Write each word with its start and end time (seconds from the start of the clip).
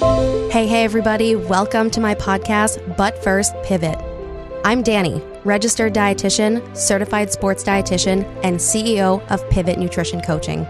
Hey, 0.00 0.66
hey, 0.66 0.82
everybody. 0.82 1.36
Welcome 1.36 1.88
to 1.90 2.00
my 2.00 2.16
podcast, 2.16 2.96
But 2.96 3.22
First 3.22 3.54
Pivot. 3.62 3.96
I'm 4.64 4.82
Dani, 4.82 5.22
registered 5.44 5.94
dietitian, 5.94 6.76
certified 6.76 7.30
sports 7.30 7.62
dietitian, 7.62 8.24
and 8.42 8.56
CEO 8.56 9.24
of 9.30 9.48
Pivot 9.50 9.78
Nutrition 9.78 10.20
Coaching. 10.20 10.66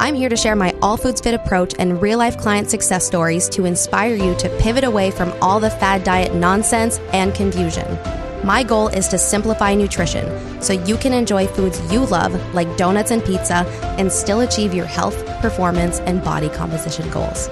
I'm 0.00 0.14
here 0.14 0.30
to 0.30 0.36
share 0.36 0.56
my 0.56 0.74
all 0.80 0.96
foods 0.96 1.20
fit 1.20 1.34
approach 1.34 1.74
and 1.78 2.00
real 2.00 2.18
life 2.18 2.38
client 2.38 2.70
success 2.70 3.06
stories 3.06 3.48
to 3.50 3.66
inspire 3.66 4.14
you 4.14 4.34
to 4.36 4.48
pivot 4.58 4.84
away 4.84 5.10
from 5.10 5.34
all 5.42 5.60
the 5.60 5.70
fad 5.70 6.02
diet 6.02 6.34
nonsense 6.34 6.98
and 7.12 7.34
confusion. 7.34 7.98
My 8.42 8.62
goal 8.62 8.88
is 8.88 9.06
to 9.08 9.18
simplify 9.18 9.74
nutrition 9.74 10.62
so 10.62 10.72
you 10.72 10.96
can 10.96 11.12
enjoy 11.12 11.46
foods 11.46 11.80
you 11.92 12.06
love, 12.06 12.34
like 12.54 12.74
donuts 12.76 13.10
and 13.10 13.22
pizza, 13.24 13.66
and 13.98 14.10
still 14.10 14.40
achieve 14.40 14.72
your 14.72 14.86
health, 14.86 15.26
performance, 15.40 16.00
and 16.00 16.24
body 16.24 16.48
composition 16.48 17.08
goals. 17.10 17.48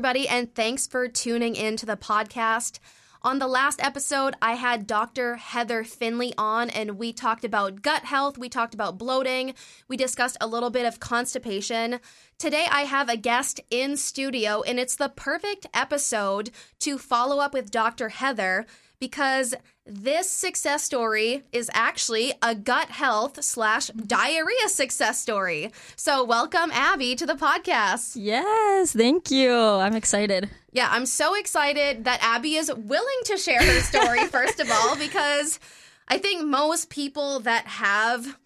Everybody, 0.00 0.26
and 0.26 0.54
thanks 0.54 0.86
for 0.86 1.08
tuning 1.08 1.54
in 1.54 1.76
to 1.76 1.84
the 1.84 1.94
podcast. 1.94 2.78
On 3.20 3.38
the 3.38 3.46
last 3.46 3.84
episode, 3.84 4.34
I 4.40 4.54
had 4.54 4.86
Dr. 4.86 5.36
Heather 5.36 5.84
Finley 5.84 6.32
on, 6.38 6.70
and 6.70 6.96
we 6.96 7.12
talked 7.12 7.44
about 7.44 7.82
gut 7.82 8.04
health, 8.04 8.38
we 8.38 8.48
talked 8.48 8.72
about 8.72 8.96
bloating, 8.96 9.52
we 9.88 9.98
discussed 9.98 10.38
a 10.40 10.46
little 10.46 10.70
bit 10.70 10.86
of 10.86 11.00
constipation. 11.00 12.00
Today, 12.38 12.66
I 12.70 12.84
have 12.84 13.10
a 13.10 13.18
guest 13.18 13.60
in 13.68 13.98
studio, 13.98 14.62
and 14.62 14.80
it's 14.80 14.96
the 14.96 15.10
perfect 15.10 15.66
episode 15.74 16.50
to 16.78 16.96
follow 16.96 17.38
up 17.38 17.52
with 17.52 17.70
Dr. 17.70 18.08
Heather 18.08 18.64
because 19.00 19.54
this 19.92 20.30
success 20.30 20.84
story 20.84 21.42
is 21.52 21.68
actually 21.74 22.32
a 22.42 22.54
gut 22.54 22.90
health 22.90 23.42
slash 23.42 23.88
diarrhea 23.88 24.68
success 24.68 25.20
story. 25.20 25.72
So, 25.96 26.22
welcome, 26.24 26.70
Abby, 26.72 27.16
to 27.16 27.26
the 27.26 27.34
podcast. 27.34 28.12
Yes, 28.14 28.92
thank 28.92 29.30
you. 29.30 29.52
I'm 29.52 29.96
excited. 29.96 30.48
Yeah, 30.72 30.88
I'm 30.92 31.06
so 31.06 31.34
excited 31.34 32.04
that 32.04 32.20
Abby 32.22 32.54
is 32.54 32.72
willing 32.72 33.20
to 33.24 33.36
share 33.36 33.60
her 33.60 33.80
story, 33.80 34.24
first 34.28 34.60
of 34.60 34.70
all, 34.70 34.96
because 34.96 35.58
I 36.06 36.18
think 36.18 36.46
most 36.46 36.88
people 36.90 37.40
that 37.40 37.66
have 37.66 38.38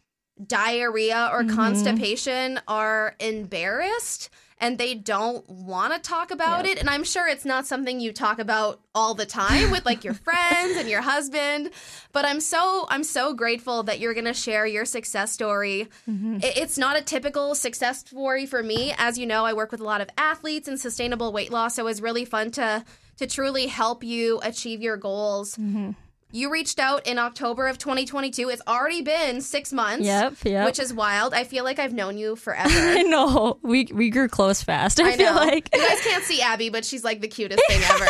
diarrhea 0.46 1.28
or 1.32 1.42
Mm-hmm. 1.42 1.54
constipation 1.56 2.60
are 2.66 3.14
embarrassed 3.20 4.30
and 4.64 4.78
they 4.78 4.94
don't 4.94 5.48
want 5.48 5.92
to 5.92 5.98
talk 5.98 6.30
about 6.30 6.64
it. 6.64 6.78
And 6.78 6.88
I'm 6.88 7.04
sure 7.04 7.28
it's 7.28 7.44
not 7.44 7.66
something 7.66 8.00
you 8.00 8.12
talk 8.12 8.38
about 8.38 8.80
all 8.94 9.14
the 9.14 9.26
time 9.26 9.70
with 9.70 9.84
like 9.84 10.04
your 10.04 10.14
friends 10.28 10.76
and 10.78 10.88
your 10.88 11.02
husband. 11.02 11.70
But 12.12 12.24
I'm 12.24 12.40
so 12.40 12.86
I'm 12.88 13.04
so 13.04 13.34
grateful 13.34 13.82
that 13.84 14.00
you're 14.00 14.14
gonna 14.14 14.32
share 14.34 14.66
your 14.66 14.84
success 14.84 15.32
story. 15.32 15.88
Mm-hmm. 16.08 16.36
It- 16.42 16.56
It's 16.56 16.78
not 16.78 16.96
a 16.98 17.02
typical 17.02 17.54
success 17.54 18.00
story 18.00 18.46
for 18.46 18.62
me. 18.62 18.94
As 18.96 19.18
you 19.18 19.26
know, 19.26 19.44
I 19.44 19.52
work 19.52 19.70
with 19.70 19.80
a 19.80 19.84
lot 19.84 20.00
of 20.00 20.08
athletes 20.16 20.66
and 20.68 20.80
sustainable 20.80 21.32
weight 21.32 21.50
loss. 21.52 21.74
So 21.76 21.82
it 21.82 21.84
was 21.84 22.00
really 22.00 22.24
fun 22.24 22.50
to 22.52 22.84
to 23.18 23.26
truly 23.26 23.66
help 23.68 24.02
you 24.02 24.40
achieve 24.42 24.80
your 24.82 24.96
goals. 24.96 25.56
Mm-hmm. 25.56 25.90
You 26.34 26.50
reached 26.50 26.80
out 26.80 27.06
in 27.06 27.16
October 27.20 27.68
of 27.68 27.78
2022. 27.78 28.48
It's 28.48 28.60
already 28.66 29.02
been 29.02 29.40
six 29.40 29.72
months. 29.72 30.04
Yep, 30.04 30.34
yep. 30.42 30.66
Which 30.66 30.80
is 30.80 30.92
wild. 30.92 31.32
I 31.32 31.44
feel 31.44 31.62
like 31.62 31.78
I've 31.78 31.92
known 31.92 32.18
you 32.18 32.34
forever. 32.44 32.68
I 32.68 33.02
know 33.02 33.60
we 33.62 33.88
we 33.92 34.10
grew 34.10 34.28
close 34.28 34.60
fast. 34.60 35.00
I, 35.00 35.10
I 35.10 35.16
feel 35.16 35.32
know. 35.32 35.40
like 35.40 35.70
you 35.72 35.80
guys 35.80 36.00
can't 36.00 36.24
see 36.24 36.42
Abby, 36.42 36.70
but 36.70 36.84
she's 36.84 37.04
like 37.04 37.20
the 37.20 37.28
cutest 37.28 37.62
thing 37.68 37.80
ever. 37.88 38.04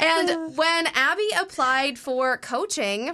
and 0.00 0.56
when 0.56 0.88
Abby 0.94 1.28
applied 1.40 1.96
for 1.96 2.38
coaching, 2.38 3.12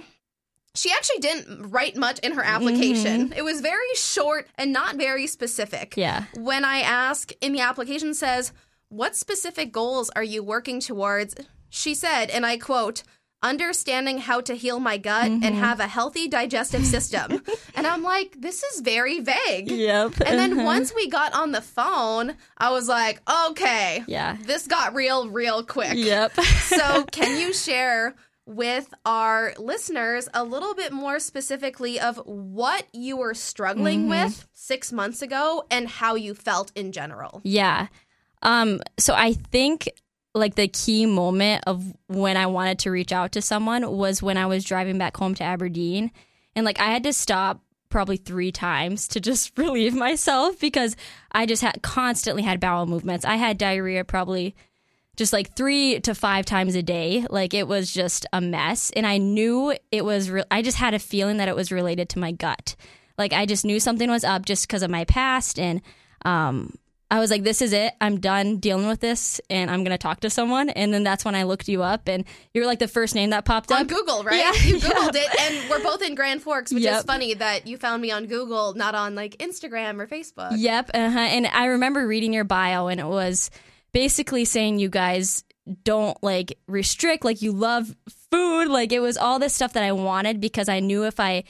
she 0.73 0.91
actually 0.91 1.19
didn't 1.19 1.69
write 1.69 1.95
much 1.95 2.17
in 2.19 2.31
her 2.31 2.43
application. 2.43 3.31
It 3.37 3.43
was 3.43 3.61
very 3.61 3.93
short 3.93 4.47
and 4.55 4.73
not 4.73 4.95
very 4.95 5.27
specific. 5.27 5.91
Mm-hmm. 5.91 5.99
Yeah. 5.99 6.23
When 6.35 6.65
I 6.65 6.79
ask 6.79 7.31
in 7.41 7.53
the 7.53 7.59
application 7.59 8.15
says, 8.15 8.53
"What 8.89 9.15
specific 9.15 9.71
goals 9.71 10.09
are 10.15 10.23
you 10.23 10.41
working 10.41 10.79
towards?" 10.79 11.35
She 11.69 11.93
said, 11.93 12.29
and 12.29 12.45
I 12.45 12.57
quote, 12.57 13.03
understanding 13.45 14.17
how 14.17 14.41
to 14.41 14.53
heal 14.55 14.79
my 14.79 14.97
gut 14.97 15.25
Mm-hmm. 15.31 15.43
and 15.45 15.55
have 15.55 15.79
a 15.79 15.87
healthy 15.87 16.27
digestive 16.27 16.85
system. 16.85 17.41
and 17.75 17.87
I'm 17.87 18.03
like, 18.03 18.35
this 18.39 18.63
is 18.63 18.81
very 18.81 19.19
vague. 19.21 19.69
Yep. 19.71 20.21
And 20.25 20.39
then 20.39 20.53
uh-huh. 20.53 20.63
once 20.65 20.93
we 20.95 21.07
got 21.09 21.33
on 21.33 21.51
the 21.51 21.61
phone, 21.61 22.35
I 22.57 22.71
was 22.71 22.87
like, 22.89 23.21
okay, 23.51 24.03
Yeah. 24.07 24.37
this 24.41 24.67
got 24.67 24.93
real, 24.95 25.29
real 25.29 25.63
quick. 25.63 25.93
Yep. 25.95 26.33
so, 26.41 27.03
can 27.11 27.39
you 27.39 27.53
share 27.53 28.15
with 28.47 28.93
our 29.05 29.53
listeners 29.57 30.29
a 30.33 30.43
little 30.43 30.75
bit 30.75 30.91
more 30.91 31.19
specifically 31.19 31.99
of 31.99 32.17
what 32.25 32.85
you 32.93 33.17
were 33.17 33.33
struggling 33.33 34.01
Mm-hmm. 34.01 34.09
with 34.25 34.47
six 34.53 34.91
months 34.91 35.21
ago 35.21 35.63
and 35.71 35.87
how 35.87 36.15
you 36.15 36.33
felt 36.35 36.71
in 36.75 36.91
general? 36.91 37.41
yeah. 37.43 37.87
Um. 38.41 38.81
So 38.99 39.13
I 39.15 39.33
think 39.33 39.89
like 40.35 40.55
the 40.55 40.67
key 40.67 41.05
moment 41.05 41.63
of 41.65 41.93
when 42.07 42.37
I 42.37 42.45
wanted 42.45 42.79
to 42.79 42.91
reach 42.91 43.11
out 43.11 43.31
to 43.31 43.41
someone 43.41 43.89
was 43.89 44.21
when 44.21 44.37
I 44.37 44.45
was 44.45 44.65
driving 44.65 44.97
back 44.97 45.17
home 45.17 45.33
to 45.35 45.43
Aberdeen, 45.43 46.11
and 46.55 46.65
like 46.65 46.79
I 46.79 46.91
had 46.91 47.03
to 47.03 47.13
stop 47.13 47.61
probably 47.89 48.17
three 48.17 48.51
times 48.51 49.07
to 49.07 49.21
just 49.21 49.51
relieve 49.57 49.95
myself 49.95 50.59
because 50.59 50.95
I 51.31 51.45
just 51.45 51.61
had 51.61 51.81
constantly 51.81 52.43
had 52.43 52.59
bowel 52.59 52.85
movements. 52.85 53.25
I 53.25 53.37
had 53.37 53.57
diarrhea 53.57 54.03
probably 54.03 54.55
just 55.15 55.31
like 55.31 55.55
three 55.55 55.99
to 56.01 56.13
five 56.13 56.45
times 56.45 56.75
a 56.75 56.83
day. 56.83 57.25
Like 57.29 57.53
it 57.53 57.67
was 57.67 57.91
just 57.91 58.25
a 58.33 58.41
mess. 58.41 58.91
And 58.95 59.07
I 59.07 59.17
knew 59.17 59.73
it 59.91 60.03
was, 60.03 60.29
re- 60.29 60.43
I 60.51 60.61
just 60.61 60.77
had 60.77 60.93
a 60.93 60.99
feeling 60.99 61.37
that 61.37 61.47
it 61.47 61.55
was 61.55 61.71
related 61.71 62.09
to 62.09 62.19
my 62.19 62.33
gut. 62.33 62.75
Like 63.17 63.31
I 63.31 63.45
just 63.45 63.63
knew 63.63 63.79
something 63.79 64.09
was 64.09 64.25
up 64.25 64.45
just 64.45 64.67
because 64.67 64.83
of 64.83 64.91
my 64.91 65.05
past. 65.05 65.57
And 65.57 65.81
um, 66.25 66.73
I 67.11 67.19
was 67.19 67.29
like, 67.29 67.43
this 67.43 67.61
is 67.61 67.71
it. 67.71 67.93
I'm 68.01 68.19
done 68.19 68.57
dealing 68.57 68.87
with 68.87 68.99
this 68.99 69.39
and 69.49 69.69
I'm 69.69 69.83
going 69.83 69.91
to 69.91 69.97
talk 69.97 70.21
to 70.21 70.29
someone. 70.29 70.69
And 70.69 70.93
then 70.93 71.03
that's 71.03 71.23
when 71.23 71.35
I 71.35 71.43
looked 71.43 71.67
you 71.67 71.83
up 71.83 72.07
and 72.07 72.25
you 72.53 72.61
were 72.61 72.67
like 72.67 72.79
the 72.79 72.87
first 72.87 73.13
name 73.13 73.29
that 73.29 73.45
popped 73.45 73.71
up. 73.71 73.81
On. 73.81 73.87
Google, 73.87 74.23
right? 74.23 74.35
Yeah, 74.45 74.53
you 74.63 74.77
Googled 74.77 75.15
it, 75.15 75.41
and 75.41 75.69
we're 75.69 75.81
both 75.81 76.01
in 76.01 76.13
Grand 76.13 76.41
Forks, 76.41 76.73
which 76.73 76.83
is 76.83 77.03
funny 77.03 77.33
that 77.35 77.67
you 77.67 77.77
found 77.77 78.01
me 78.01 78.11
on 78.11 78.25
Google, 78.25 78.73
not 78.73 78.95
on 78.95 79.15
like 79.15 79.37
Instagram 79.37 79.99
or 79.99 80.07
Facebook. 80.07 80.51
Yep. 80.57 80.91
Uh-huh. 80.93 81.19
And 81.19 81.47
I 81.47 81.65
remember 81.67 82.05
reading 82.05 82.33
your 82.33 82.43
bio, 82.43 82.87
and 82.87 82.99
it 82.99 83.07
was 83.07 83.49
basically 83.93 84.43
saying 84.43 84.79
you 84.79 84.89
guys 84.89 85.43
don't 85.83 86.21
like 86.21 86.57
restrict, 86.67 87.23
like 87.23 87.41
you 87.41 87.51
love 87.53 87.95
food. 88.29 88.67
Like 88.67 88.91
it 88.91 88.99
was 88.99 89.17
all 89.17 89.39
this 89.39 89.53
stuff 89.53 89.73
that 89.73 89.83
I 89.83 89.93
wanted 89.93 90.41
because 90.41 90.67
I 90.69 90.79
knew 90.79 91.05
if 91.05 91.19
I. 91.19 91.43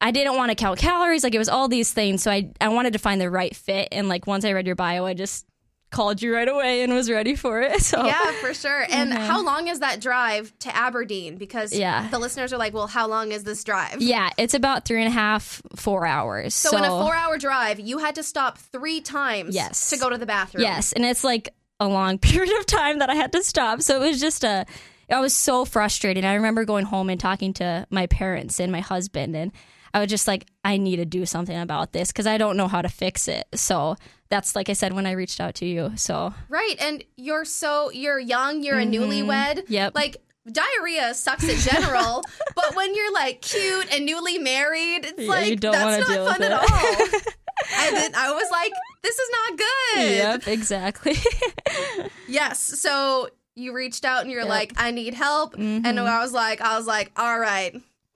I 0.00 0.10
didn't 0.12 0.36
want 0.36 0.50
to 0.50 0.54
count 0.54 0.78
calories. 0.78 1.24
Like 1.24 1.34
it 1.34 1.38
was 1.38 1.48
all 1.48 1.68
these 1.68 1.92
things. 1.92 2.22
So 2.22 2.30
I, 2.30 2.50
I 2.60 2.68
wanted 2.68 2.92
to 2.92 2.98
find 2.98 3.20
the 3.20 3.30
right 3.30 3.54
fit. 3.54 3.88
And 3.92 4.08
like 4.08 4.26
once 4.26 4.44
I 4.44 4.52
read 4.52 4.66
your 4.66 4.76
bio, 4.76 5.04
I 5.06 5.14
just 5.14 5.44
called 5.90 6.20
you 6.20 6.34
right 6.34 6.46
away 6.48 6.82
and 6.82 6.92
was 6.92 7.10
ready 7.10 7.34
for 7.34 7.62
it. 7.62 7.80
So 7.82 8.04
Yeah, 8.04 8.32
for 8.42 8.52
sure. 8.54 8.84
And 8.90 9.12
how 9.12 9.42
long 9.42 9.68
is 9.68 9.80
that 9.80 10.00
drive 10.00 10.52
to 10.60 10.76
Aberdeen? 10.76 11.36
Because 11.36 11.70
Mm-hmm. 11.72 11.80
Yeah. 11.80 12.08
the 12.10 12.18
listeners 12.18 12.52
are 12.52 12.58
like, 12.58 12.74
well, 12.74 12.86
how 12.86 13.08
long 13.08 13.32
is 13.32 13.42
this 13.44 13.64
drive? 13.64 14.00
yeah, 14.02 14.28
it's 14.36 14.52
about 14.54 14.84
three 14.84 15.02
and 15.02 15.08
a 15.08 15.14
half, 15.16 15.62
four 15.76 16.06
hours. 16.06 16.54
So, 16.54 16.76
in 16.76 16.84
a 16.84 16.88
four 16.88 17.14
hour 17.14 17.38
drive, 17.38 17.80
you 17.80 17.98
had 17.98 18.14
to 18.16 18.22
stop 18.22 18.58
three 18.58 19.00
times 19.00 19.54
Yes. 19.54 19.90
to 19.90 19.96
go 19.96 20.10
to 20.10 20.18
the 20.18 20.26
bathroom. 20.26 20.62
Yes, 20.62 20.92
and 20.92 21.04
it's 21.04 21.24
like 21.24 21.54
a 21.80 21.88
long 21.88 22.18
period 22.30 22.56
of 22.58 22.66
time 22.66 22.98
that 22.98 23.08
I 23.08 23.14
had 23.14 23.32
to 23.32 23.42
stop. 23.42 23.80
So 23.82 23.96
it 24.02 24.06
was 24.10 24.20
just 24.20 24.44
a 24.44 24.66
I 25.10 25.20
was 25.20 25.32
so 25.34 25.64
frustrated. 25.64 26.24
I 26.26 26.34
remember 26.34 26.66
going 26.66 26.84
home 26.84 27.08
and 27.08 27.18
talking 27.18 27.54
to 27.54 27.86
my 27.88 28.06
parents 28.08 28.60
and 28.60 28.70
my 28.70 28.80
husband 28.80 29.34
and 29.34 29.52
I 29.94 30.00
was 30.00 30.08
just 30.08 30.26
like 30.28 30.46
I 30.64 30.76
need 30.76 30.96
to 30.96 31.04
do 31.04 31.24
something 31.26 31.58
about 31.58 31.92
this 31.92 32.12
cuz 32.12 32.26
I 32.26 32.38
don't 32.38 32.56
know 32.56 32.68
how 32.68 32.82
to 32.82 32.88
fix 32.88 33.28
it. 33.28 33.46
So 33.54 33.96
that's 34.28 34.54
like 34.54 34.68
I 34.68 34.74
said 34.74 34.92
when 34.92 35.06
I 35.06 35.12
reached 35.12 35.40
out 35.40 35.54
to 35.56 35.66
you. 35.66 35.92
So 35.96 36.34
Right. 36.48 36.76
And 36.80 37.02
you're 37.16 37.44
so, 37.46 37.90
you're 37.90 38.18
young, 38.18 38.62
you're 38.62 38.78
a 38.78 38.84
newlywed. 38.84 39.54
Mm-hmm. 39.60 39.72
Yep. 39.72 39.94
Like, 39.94 40.16
diarrhea 40.50 41.12
sucks 41.14 41.44
in 41.48 41.58
general, 41.58 42.22
but 42.54 42.74
when 42.74 42.94
you're 42.94 43.12
like 43.12 43.40
cute 43.42 43.92
and 43.92 44.04
newly 44.06 44.38
married, 44.38 45.04
it's 45.04 45.20
Yeah, 45.20 45.28
like, 45.28 45.46
you 45.48 45.56
don't 45.56 45.72
that's 45.72 46.08
not 46.08 46.26
fun 46.32 46.42
at 46.42 46.52
all. 46.52 46.60
I, 47.76 47.90
did, 47.90 48.14
I 48.14 48.32
was 48.32 48.48
like, 48.50 48.72
this 49.02 49.18
is 49.18 49.30
not 49.30 49.58
good. 49.58 50.10
Yep, 50.12 50.48
exactly. 50.48 51.16
Yes. 52.28 52.60
So 52.60 53.28
you 53.54 53.72
reached 53.74 54.04
out 54.04 54.22
and 54.22 54.30
you're 54.30 54.42
Yep. 54.42 54.48
like, 54.48 54.72
I 54.76 54.90
need 54.90 55.14
help. 55.14 55.54
And 55.54 55.84
Mhm. 55.84 56.06
I 56.06 56.20
was 56.22 56.32
like, 56.32 56.60
I 56.60 56.76
was 56.76 56.86
like, 56.86 57.10
all 57.16 57.38
right, 57.38 57.74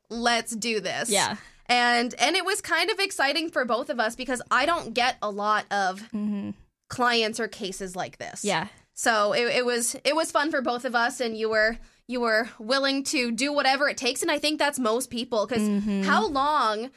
let's 0.09 0.55
do 0.55 0.81
this. 0.81 1.09
yeah. 1.11 1.37
And 1.73 2.15
and 2.19 2.37
it 2.37 2.45
was 2.45 2.61
kind 2.61 2.91
of 2.91 2.99
exciting 2.99 3.49
for 3.51 3.65
both 3.65 3.89
of 3.91 3.99
us 3.99 4.15
because 4.15 4.43
I 4.51 4.67
don't 4.67 4.93
get 4.95 5.17
a 5.23 5.31
lot 5.31 5.65
of 5.71 6.01
Mhm. 6.13 6.55
clients 6.89 7.41
or 7.41 7.49
cases 7.49 7.97
like 7.97 8.19
this. 8.19 8.45
Yeah. 8.45 8.67
So 8.95 9.33
it, 9.33 9.47
it 9.57 9.65
was 9.65 9.97
it 10.05 10.15
was 10.15 10.31
fun 10.31 10.51
for 10.51 10.61
both 10.61 10.85
of 10.85 10.95
us 10.95 11.21
and 11.21 11.37
you 11.37 11.49
were 11.49 11.79
you 12.09 12.21
were 12.21 12.51
willing 12.59 13.05
to 13.05 13.31
do 13.33 13.53
whatever 13.53 13.89
it 13.89 13.97
takes 13.97 14.21
and 14.23 14.31
I 14.31 14.39
think 14.39 14.59
that's 14.59 14.79
most 14.79 15.09
people 15.11 15.47
because 15.47 15.63
Mhm. 15.63 16.05
how 16.05 16.27
long 16.29 16.91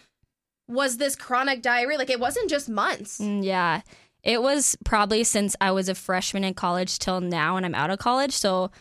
was 0.67 0.97
this 0.97 1.15
chronic 1.15 1.61
diarrhea? 1.61 1.97
Like 1.97 2.09
it 2.09 2.19
wasn't 2.19 2.49
just 2.49 2.67
months. 2.67 3.19
Mm, 3.19 3.43
Yeah. 3.43 3.81
It 4.23 4.41
was 4.41 4.75
probably 4.83 5.23
since 5.23 5.55
I 5.61 5.71
was 5.71 5.87
a 5.87 5.93
freshman 5.95 6.43
in 6.43 6.55
college 6.55 6.97
till 6.97 7.21
now 7.21 7.55
and 7.57 7.65
I'm 7.65 7.75
out 7.75 7.91
of 7.91 7.99
college. 7.99 8.33
So, 8.33 8.71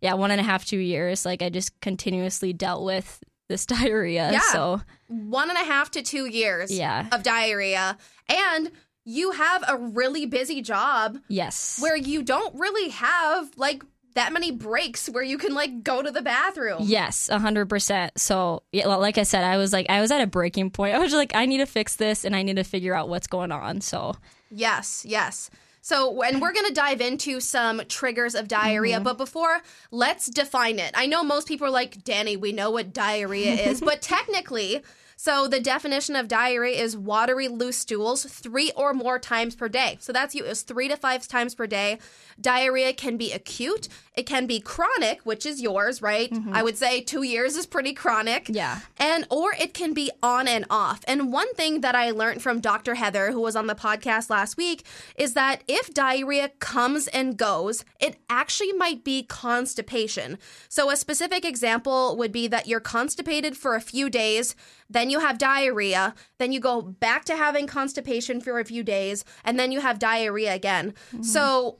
yeah, 0.00 0.14
one 0.14 0.30
and 0.30 0.40
a 0.40 0.44
half, 0.44 0.64
two 0.64 0.78
years. 0.78 1.26
Like, 1.26 1.42
I 1.42 1.48
just 1.50 1.78
continuously 1.80 2.52
dealt 2.52 2.84
with 2.84 3.18
this 3.52 3.66
diarrhea. 3.76 4.32
Yeah. 4.32 4.40
So, 4.50 4.80
One 5.08 5.50
and 5.50 5.58
a 5.58 5.64
half 5.64 5.90
to 5.92 6.02
two 6.02 6.26
years 6.26 6.72
yeah. 6.72 7.06
of 7.12 7.22
diarrhea. 7.22 7.96
And 8.28 8.72
you 9.04 9.32
have 9.32 9.62
a 9.68 9.76
really 9.76 10.26
busy 10.26 10.62
job 10.62 11.18
Yes. 11.28 11.78
where 11.80 11.96
you 11.96 12.22
don't 12.22 12.54
really 12.58 12.88
have 12.90 13.50
like 13.56 13.82
that 14.14 14.32
many 14.32 14.50
breaks 14.50 15.08
where 15.08 15.22
you 15.22 15.38
can 15.38 15.54
like 15.54 15.82
go 15.82 16.02
to 16.02 16.10
the 16.10 16.22
bathroom. 16.22 16.78
Yes, 16.82 17.28
a 17.28 17.38
hundred 17.38 17.68
percent. 17.68 18.18
So, 18.18 18.62
yeah, 18.72 18.86
well, 18.86 19.00
like 19.00 19.16
I 19.18 19.22
said, 19.22 19.42
I 19.44 19.56
was 19.56 19.72
like, 19.72 19.86
I 19.88 20.00
was 20.00 20.10
at 20.10 20.20
a 20.20 20.26
breaking 20.26 20.70
point. 20.70 20.94
I 20.94 20.98
was 20.98 21.12
like, 21.14 21.32
I 21.34 21.46
need 21.46 21.58
to 21.58 21.66
fix 21.66 21.96
this, 21.96 22.24
and 22.24 22.36
I 22.36 22.42
need 22.42 22.56
to 22.56 22.64
figure 22.64 22.94
out 22.94 23.08
what's 23.08 23.26
going 23.26 23.52
on. 23.52 23.80
So, 23.80 24.14
Yes, 24.50 25.04
yes. 25.08 25.48
So, 25.82 26.22
and 26.22 26.40
we're 26.40 26.52
going 26.52 26.68
to 26.68 26.72
dive 26.72 27.00
into 27.00 27.40
some 27.40 27.82
triggers 27.88 28.36
of 28.36 28.46
diarrhea, 28.46 28.96
mm-hmm. 28.96 29.04
but 29.04 29.18
before, 29.18 29.62
let's 29.90 30.26
define 30.26 30.78
it. 30.78 30.92
I 30.94 31.06
know 31.06 31.24
most 31.24 31.48
people 31.48 31.66
are 31.66 31.70
like, 31.70 32.04
Dani, 32.04 32.38
we 32.38 32.52
know 32.52 32.70
what 32.70 32.92
diarrhea 32.92 33.52
is, 33.68 33.80
but 33.80 34.00
technically, 34.00 34.82
so 35.16 35.48
the 35.48 35.60
definition 35.60 36.14
of 36.14 36.28
diarrhea 36.28 36.80
is 36.80 36.96
watery 36.96 37.48
loose 37.48 37.78
stools 37.78 38.24
three 38.24 38.70
or 38.76 38.94
more 38.94 39.18
times 39.18 39.56
per 39.56 39.68
day. 39.68 39.96
So 40.00 40.12
that's 40.12 40.36
you 40.36 40.44
is 40.44 40.62
three 40.62 40.86
to 40.88 40.96
five 40.96 41.26
times 41.26 41.54
per 41.54 41.66
day. 41.66 41.98
Diarrhea 42.40 42.92
can 42.92 43.16
be 43.16 43.32
acute, 43.32 43.88
it 44.14 44.24
can 44.24 44.46
be 44.46 44.60
chronic, 44.60 45.20
which 45.24 45.46
is 45.46 45.62
yours, 45.62 46.02
right? 46.02 46.30
Mm-hmm. 46.30 46.52
I 46.52 46.62
would 46.62 46.76
say 46.76 47.00
two 47.00 47.22
years 47.22 47.56
is 47.56 47.64
pretty 47.64 47.94
chronic. 47.94 48.46
Yeah. 48.48 48.80
And 48.98 49.26
or 49.30 49.54
it 49.58 49.72
can 49.72 49.94
be 49.94 50.10
on 50.22 50.46
and 50.46 50.66
off. 50.68 51.02
And 51.08 51.32
one 51.32 51.52
thing 51.54 51.80
that 51.80 51.94
I 51.94 52.10
learned 52.10 52.42
from 52.42 52.60
Dr. 52.60 52.94
Heather, 52.94 53.32
who 53.32 53.40
was 53.40 53.56
on 53.56 53.68
the 53.68 53.74
podcast 53.74 54.28
last 54.28 54.58
week, 54.58 54.84
is 55.16 55.32
that 55.32 55.64
if 55.66 55.94
diarrhea 55.94 56.50
comes 56.58 57.08
and 57.08 57.38
goes, 57.38 57.86
it 58.00 58.16
actually 58.28 58.72
might 58.72 59.02
be 59.02 59.22
constipation. 59.22 60.38
So 60.68 60.90
a 60.90 60.96
specific 60.96 61.46
example 61.46 62.16
would 62.18 62.32
be 62.32 62.48
that 62.48 62.66
you're 62.66 62.80
constipated 62.80 63.56
for 63.56 63.74
a 63.74 63.80
few 63.80 64.10
days, 64.10 64.54
then 64.90 65.08
you 65.08 65.20
have 65.20 65.38
diarrhea, 65.38 66.14
then 66.38 66.52
you 66.52 66.60
go 66.60 66.82
back 66.82 67.24
to 67.24 67.36
having 67.36 67.66
constipation 67.66 68.42
for 68.42 68.60
a 68.60 68.64
few 68.64 68.82
days, 68.82 69.24
and 69.42 69.58
then 69.58 69.72
you 69.72 69.80
have 69.80 69.98
diarrhea 69.98 70.54
again. 70.54 70.92
Mm-hmm. 71.12 71.22
So 71.22 71.78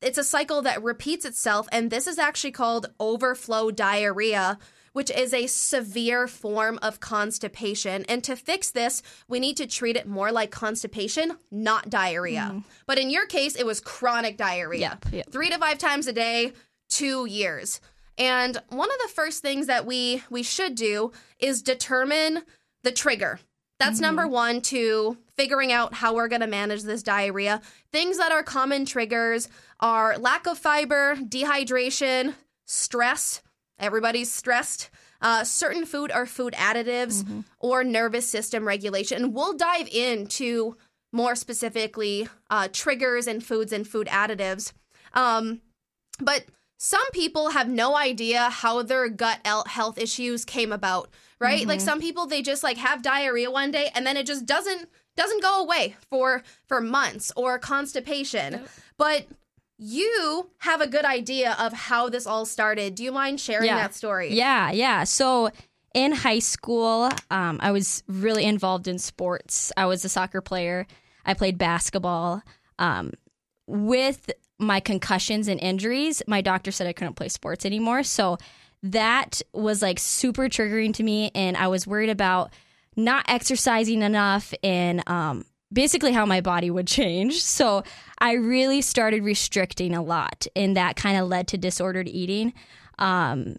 it's 0.00 0.18
a 0.18 0.24
cycle 0.24 0.62
that 0.62 0.82
repeats 0.82 1.24
itself, 1.24 1.68
and 1.72 1.90
this 1.90 2.06
is 2.06 2.18
actually 2.18 2.52
called 2.52 2.92
overflow 2.98 3.70
diarrhea, 3.70 4.58
which 4.92 5.10
is 5.10 5.34
a 5.34 5.46
severe 5.46 6.26
form 6.26 6.78
of 6.80 7.00
constipation. 7.00 8.04
And 8.08 8.24
to 8.24 8.34
fix 8.36 8.70
this, 8.70 9.02
we 9.28 9.40
need 9.40 9.56
to 9.58 9.66
treat 9.66 9.96
it 9.96 10.06
more 10.06 10.32
like 10.32 10.50
constipation, 10.50 11.36
not 11.50 11.90
diarrhea. 11.90 12.48
Mm-hmm. 12.50 12.58
But 12.86 12.98
in 12.98 13.10
your 13.10 13.26
case, 13.26 13.56
it 13.56 13.66
was 13.66 13.80
chronic 13.80 14.38
diarrhea. 14.38 14.98
Yep, 15.02 15.12
yep. 15.12 15.30
Three 15.30 15.50
to 15.50 15.58
five 15.58 15.78
times 15.78 16.06
a 16.06 16.12
day, 16.12 16.52
two 16.88 17.26
years. 17.26 17.80
And 18.16 18.56
one 18.70 18.90
of 18.90 18.98
the 19.02 19.12
first 19.12 19.42
things 19.42 19.66
that 19.66 19.84
we 19.84 20.22
we 20.30 20.42
should 20.42 20.74
do 20.74 21.12
is 21.38 21.62
determine 21.62 22.42
the 22.82 22.92
trigger. 22.92 23.40
That's 23.78 23.96
mm-hmm. 23.96 24.02
number 24.02 24.26
one 24.28 24.62
to 24.62 25.18
figuring 25.36 25.72
out 25.72 25.94
how 25.94 26.14
we're 26.14 26.28
going 26.28 26.40
to 26.40 26.46
manage 26.46 26.82
this 26.82 27.02
diarrhea. 27.02 27.60
Things 27.92 28.18
that 28.18 28.32
are 28.32 28.42
common 28.42 28.84
triggers 28.86 29.48
are 29.80 30.18
lack 30.18 30.46
of 30.46 30.58
fiber, 30.58 31.16
dehydration, 31.16 32.34
stress. 32.64 33.42
Everybody's 33.78 34.32
stressed. 34.32 34.90
Uh, 35.20 35.44
certain 35.44 35.86
food 35.86 36.10
or 36.14 36.26
food 36.26 36.52
additives 36.54 37.24
or 37.58 37.82
nervous 37.82 38.28
system 38.28 38.66
regulation. 38.66 39.24
And 39.24 39.34
we'll 39.34 39.54
dive 39.54 39.88
into 39.88 40.76
more 41.12 41.34
specifically 41.34 42.28
uh, 42.50 42.68
triggers 42.72 43.26
and 43.26 43.42
foods 43.42 43.72
and 43.72 43.86
food 43.86 44.06
additives. 44.08 44.72
Um, 45.14 45.62
but 46.20 46.44
some 46.78 47.08
people 47.12 47.50
have 47.50 47.68
no 47.68 47.96
idea 47.96 48.50
how 48.50 48.82
their 48.82 49.08
gut 49.08 49.40
health 49.66 49.96
issues 49.98 50.44
came 50.44 50.72
about, 50.72 51.08
right? 51.38 51.66
Like 51.66 51.80
some 51.80 52.00
people 52.00 52.26
they 52.26 52.42
just 52.42 52.62
like 52.62 52.76
have 52.76 53.02
diarrhea 53.02 53.50
one 53.50 53.70
day 53.70 53.90
and 53.94 54.06
then 54.06 54.16
it 54.18 54.26
just 54.26 54.44
doesn't 54.44 54.88
doesn't 55.16 55.42
go 55.42 55.62
away 55.62 55.96
for 56.10 56.42
for 56.66 56.80
months 56.80 57.32
or 57.36 57.58
constipation. 57.58 58.60
But 58.98 59.26
you 59.78 60.48
have 60.58 60.80
a 60.80 60.86
good 60.86 61.04
idea 61.04 61.54
of 61.58 61.72
how 61.72 62.08
this 62.08 62.26
all 62.26 62.46
started. 62.46 62.94
Do 62.94 63.04
you 63.04 63.12
mind 63.12 63.40
sharing 63.40 63.66
Yeah. 63.66 63.76
that 63.76 63.94
story? 63.94 64.32
yeah, 64.32 64.70
yeah. 64.70 65.04
So, 65.04 65.50
in 65.94 66.12
high 66.12 66.38
school, 66.40 67.10
um, 67.30 67.58
I 67.62 67.72
was 67.72 68.02
really 68.06 68.44
involved 68.44 68.86
in 68.88 68.98
sports. 68.98 69.72
I 69.76 69.86
was 69.86 70.04
a 70.04 70.08
soccer 70.08 70.40
player. 70.40 70.86
I 71.24 71.34
played 71.34 71.58
basketball. 71.58 72.42
Um, 72.78 73.12
with 73.66 74.30
my 74.58 74.80
concussions 74.80 75.48
and 75.48 75.58
injuries, 75.60 76.22
my 76.26 76.40
doctor 76.40 76.70
said 76.70 76.86
I 76.86 76.92
couldn't 76.92 77.14
play 77.14 77.28
sports 77.28 77.64
anymore. 77.66 78.02
So 78.02 78.38
that 78.82 79.42
was 79.52 79.82
like 79.82 79.98
super 79.98 80.44
triggering 80.48 80.94
to 80.94 81.02
me, 81.02 81.30
and 81.34 81.56
I 81.56 81.68
was 81.68 81.86
worried 81.86 82.10
about 82.10 82.52
not 82.96 83.24
exercising 83.28 84.02
enough 84.02 84.54
and 84.62 85.08
um, 85.08 85.44
basically 85.72 86.12
how 86.12 86.26
my 86.26 86.40
body 86.40 86.70
would 86.70 86.86
change. 86.86 87.42
So 87.56 87.84
I 88.18 88.32
really 88.34 88.82
started 88.82 89.24
restricting 89.24 89.94
a 89.94 90.02
lot, 90.02 90.46
and 90.54 90.76
that 90.76 90.96
kind 90.96 91.18
of 91.18 91.28
led 91.28 91.48
to 91.48 91.58
disordered 91.58 92.06
eating. 92.06 92.52
Um, 92.98 93.56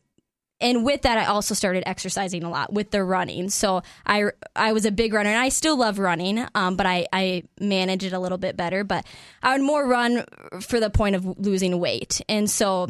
and 0.60 0.84
with 0.84 1.04
that, 1.04 1.18
I 1.18 1.26
also 1.26 1.54
started 1.54 1.84
exercising 1.86 2.44
a 2.44 2.50
lot 2.50 2.72
with 2.74 2.92
the 2.92 3.04
running. 3.04 3.50
So 3.50 3.82
I 4.06 4.26
I 4.56 4.74
was 4.74 4.86
a 4.86 4.92
big 4.92 5.14
runner, 5.14 5.30
and 5.30 5.40
I 5.40 5.50
still 5.50 5.78
love 5.78 6.00
running, 6.00 6.46
um, 6.56 6.76
but 6.76 6.86
I 6.86 7.08
I 7.12 7.44
manage 7.60 8.04
it 8.04 8.14
a 8.14 8.20
little 8.20 8.38
bit 8.38 8.56
better. 8.56 8.84
But 8.84 9.06
I 9.42 9.54
would 9.58 9.66
more 9.66 9.86
run 9.88 10.26
for 10.62 10.80
the 10.80 10.90
point 10.90 11.16
of 11.16 11.26
losing 11.40 11.80
weight, 11.80 12.22
and 12.30 12.50
so 12.50 12.88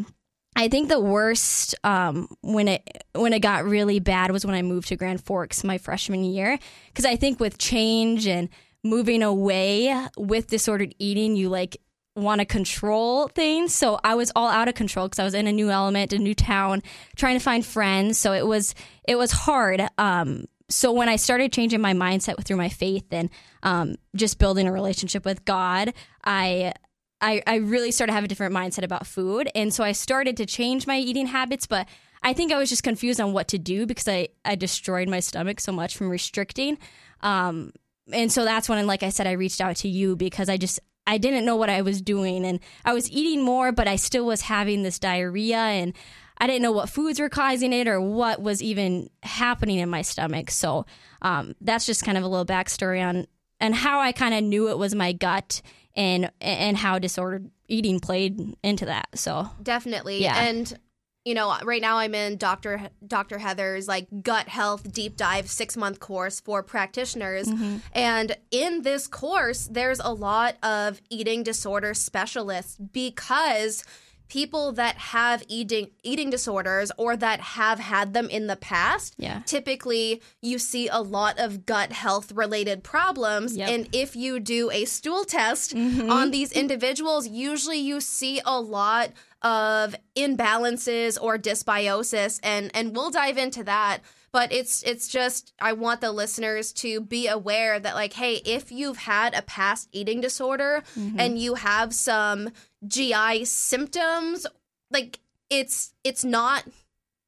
I 0.57 0.69
think 0.69 0.89
the 0.89 1.00
worst 1.00 1.75
um, 1.83 2.27
when 2.42 2.68
it 2.68 3.06
when 3.13 3.31
it 3.31 3.39
got 3.39 3.63
really 3.63 4.00
bad 4.00 4.31
was 4.31 4.44
when 4.44 4.56
I 4.56 4.63
moved 4.63 4.88
to 4.88 4.95
Grand 4.95 5.24
Forks 5.24 5.63
my 5.63 5.77
freshman 5.77 6.24
year 6.24 6.57
because 6.88 7.06
I 7.06 7.15
think 7.15 7.39
with 7.39 7.59
change 7.59 8.25
and 8.25 8.50
moving 8.83 9.21
away 9.21 9.95
with 10.18 10.48
disordered 10.48 10.95
eating, 10.98 11.36
you 11.36 11.50
like 11.50 11.77
want 12.15 12.39
to 12.39 12.45
control 12.45 13.27
things. 13.27 13.75
So 13.75 14.00
I 14.04 14.15
was 14.15 14.31
all 14.36 14.48
out 14.48 14.68
of 14.68 14.74
control 14.74 15.07
because 15.07 15.19
I 15.19 15.24
was 15.24 15.36
in 15.36 15.45
a 15.45 15.51
new 15.51 15.69
element, 15.69 16.12
a 16.12 16.18
new 16.18 16.33
town, 16.33 16.81
trying 17.15 17.38
to 17.38 17.44
find 17.44 17.63
friends. 17.63 18.18
So 18.18 18.33
it 18.33 18.48
was 18.48 18.74
it 19.07 19.15
was 19.15 19.31
hard. 19.31 19.88
Um, 20.00 20.45
so 20.69 20.92
when 20.92 21.07
I 21.07 21.18
started 21.18 21.54
changing 21.54 21.81
my 21.81 21.94
mindset 21.94 22.44
through 22.44 22.57
my 22.57 22.69
faith 22.69 23.06
and 23.12 23.30
um, 23.62 23.95
just 24.15 24.39
building 24.39 24.68
a 24.68 24.71
relationship 24.71 25.24
with 25.24 25.45
God, 25.45 25.94
I 26.25 26.74
I, 27.22 27.42
I 27.48 27.56
really 27.56 27.92
started 27.92 28.12
to 28.12 28.16
have 28.16 28.24
a 28.24 28.28
different 28.28 28.54
mindset 28.54 28.84
about 28.84 29.08
food. 29.08 29.50
And 29.56 29.74
so 29.74 29.84
I 29.84 29.92
started 29.92 30.38
to 30.38 30.46
change 30.46 30.86
my 30.86 30.98
eating 30.98 31.28
habits, 31.28 31.66
but 31.66 31.88
I 32.24 32.34
think 32.34 32.52
I 32.52 32.58
was 32.58 32.69
just 32.69 32.84
confused 32.84 33.19
on 33.19 33.34
what 33.34 33.48
to 33.50 33.58
do 33.58 33.86
because 33.86 34.08
I, 34.08 34.30
I 34.46 34.56
destroyed 34.56 35.10
my 35.10 35.19
stomach 35.19 35.60
so 35.60 35.72
much 35.72 35.98
from 35.98 36.10
restricting. 36.10 36.78
Um, 37.22 37.74
and 38.12 38.31
so 38.31 38.44
that's 38.44 38.69
when, 38.69 38.86
like 38.88 39.04
I 39.04 39.10
said, 39.10 39.28
I 39.28 39.34
reached 39.34 39.62
out 39.62 39.78
to 39.78 39.88
you 39.88 40.16
because 40.16 40.50
I 40.50 40.58
just, 40.58 40.80
I 41.06 41.18
didn't 41.18 41.46
know 41.46 41.56
what 41.56 41.69
I 41.69 41.81
was 41.81 42.02
doing. 42.02 42.45
And 42.45 42.59
I 42.86 42.94
was 42.94 43.09
eating 43.09 43.44
more, 43.44 43.71
but 43.71 43.88
I 43.88 43.95
still 43.95 44.26
was 44.26 44.42
having 44.42 44.83
this 44.83 45.00
diarrhea 45.00 45.57
and 45.57 45.94
I 46.38 46.47
didn't 46.47 46.62
know 46.62 46.71
what 46.71 46.90
foods 46.90 47.19
were 47.19 47.30
causing 47.30 47.74
it 47.74 47.88
or 47.88 48.00
what 48.00 48.42
was 48.42 48.62
even 48.62 49.09
happening 49.24 49.80
in 49.80 49.90
my 49.90 50.04
stomach. 50.04 50.52
So 50.52 50.86
um, 51.21 51.56
that's 51.62 51.86
just 51.86 52.04
kind 52.04 52.18
of 52.18 52.24
a 52.24 52.28
little 52.28 52.45
backstory 52.45 53.04
on 53.04 53.26
and 53.59 53.74
how 53.74 54.00
I 54.00 54.12
kind 54.12 54.36
of 54.36 54.44
knew 54.44 54.69
it 54.69 54.78
was 54.78 54.94
my 54.94 55.14
gut 55.14 55.62
and 55.97 56.31
and 56.39 56.77
how 56.77 56.99
disordered 56.99 57.51
eating 57.68 57.99
played 57.99 58.56
into 58.63 58.85
that. 58.85 59.09
So 59.16 59.49
Definitely. 59.61 60.21
Yeah. 60.21 60.42
And 60.42 60.80
you 61.25 61.33
know, 61.33 61.54
right 61.66 61.81
now 61.81 61.97
I'm 61.97 62.16
in 62.16 62.37
Dr. 62.37 62.89
Dr. 63.06 63.37
Heather's 63.37 63.85
like 63.85 64.07
gut 64.23 64.47
health 64.47 64.89
deep 64.94 65.18
dive 65.18 65.47
6-month 65.47 65.99
course 65.99 66.39
for 66.39 66.63
practitioners. 66.63 67.49
Mm-hmm. 67.49 67.77
And 67.92 68.37
in 68.49 68.83
this 68.83 69.07
course, 69.07 69.68
there's 69.69 69.99
a 69.99 70.13
lot 70.13 70.56
of 70.63 71.01
eating 71.09 71.44
disorder 71.44 71.94
specialists 71.94 72.77
because 72.77 73.83
people 74.28 74.72
that 74.74 74.96
have 74.98 75.44
eating 75.48 75.90
eating 76.04 76.30
disorders 76.30 76.92
or 76.98 77.16
that 77.16 77.40
have 77.40 77.80
had 77.80 78.14
them 78.14 78.30
in 78.30 78.48
the 78.48 78.56
past 78.56 79.16
Yeah. 79.18 79.42
typically 79.46 80.22
you 80.42 80.60
see 80.60 80.88
a 80.88 81.00
lot 81.02 81.40
of 81.40 81.66
gut 81.66 81.92
health 81.92 82.31
related 82.31 82.84
problems 82.84 83.56
Yep. 83.56 83.69
and 83.69 83.90
if 83.94 84.16
you 84.16 84.40
do 84.40 84.69
a 84.72 84.86
stool 84.86 85.24
test 85.24 85.74
mm-hmm. 85.76 86.10
on 86.12 86.31
these 86.31 86.52
individuals 86.52 87.28
usually 87.28 87.78
you 87.80 88.02
see 88.02 88.42
a 88.46 88.60
lot 88.60 89.12
of 89.42 89.96
imbalances 90.16 91.18
or 91.22 91.38
dysbiosis 91.38 92.40
and 92.44 92.72
and 92.74 92.96
we'll 92.96 93.12
dive 93.12 93.38
into 93.38 93.64
that 93.64 94.00
but 94.37 94.51
it's 94.53 94.83
it's 94.83 95.07
just 95.07 95.53
I 95.59 95.73
want 95.73 95.99
the 96.01 96.11
listeners 96.11 96.71
to 96.83 97.01
be 97.01 97.27
aware 97.27 97.79
that 97.79 97.95
like 97.95 98.13
hey 98.13 98.35
if 98.57 98.71
you've 98.71 98.97
had 98.97 99.33
a 99.33 99.41
past 99.41 99.89
eating 99.91 100.21
disorder 100.21 100.83
and 101.17 101.39
you 101.39 101.56
have 101.56 101.89
some 101.94 102.49
GI 102.87 103.45
symptoms 103.45 104.45
like 104.91 105.19
it's 105.49 105.94
it's 106.03 106.23
not 106.23 106.63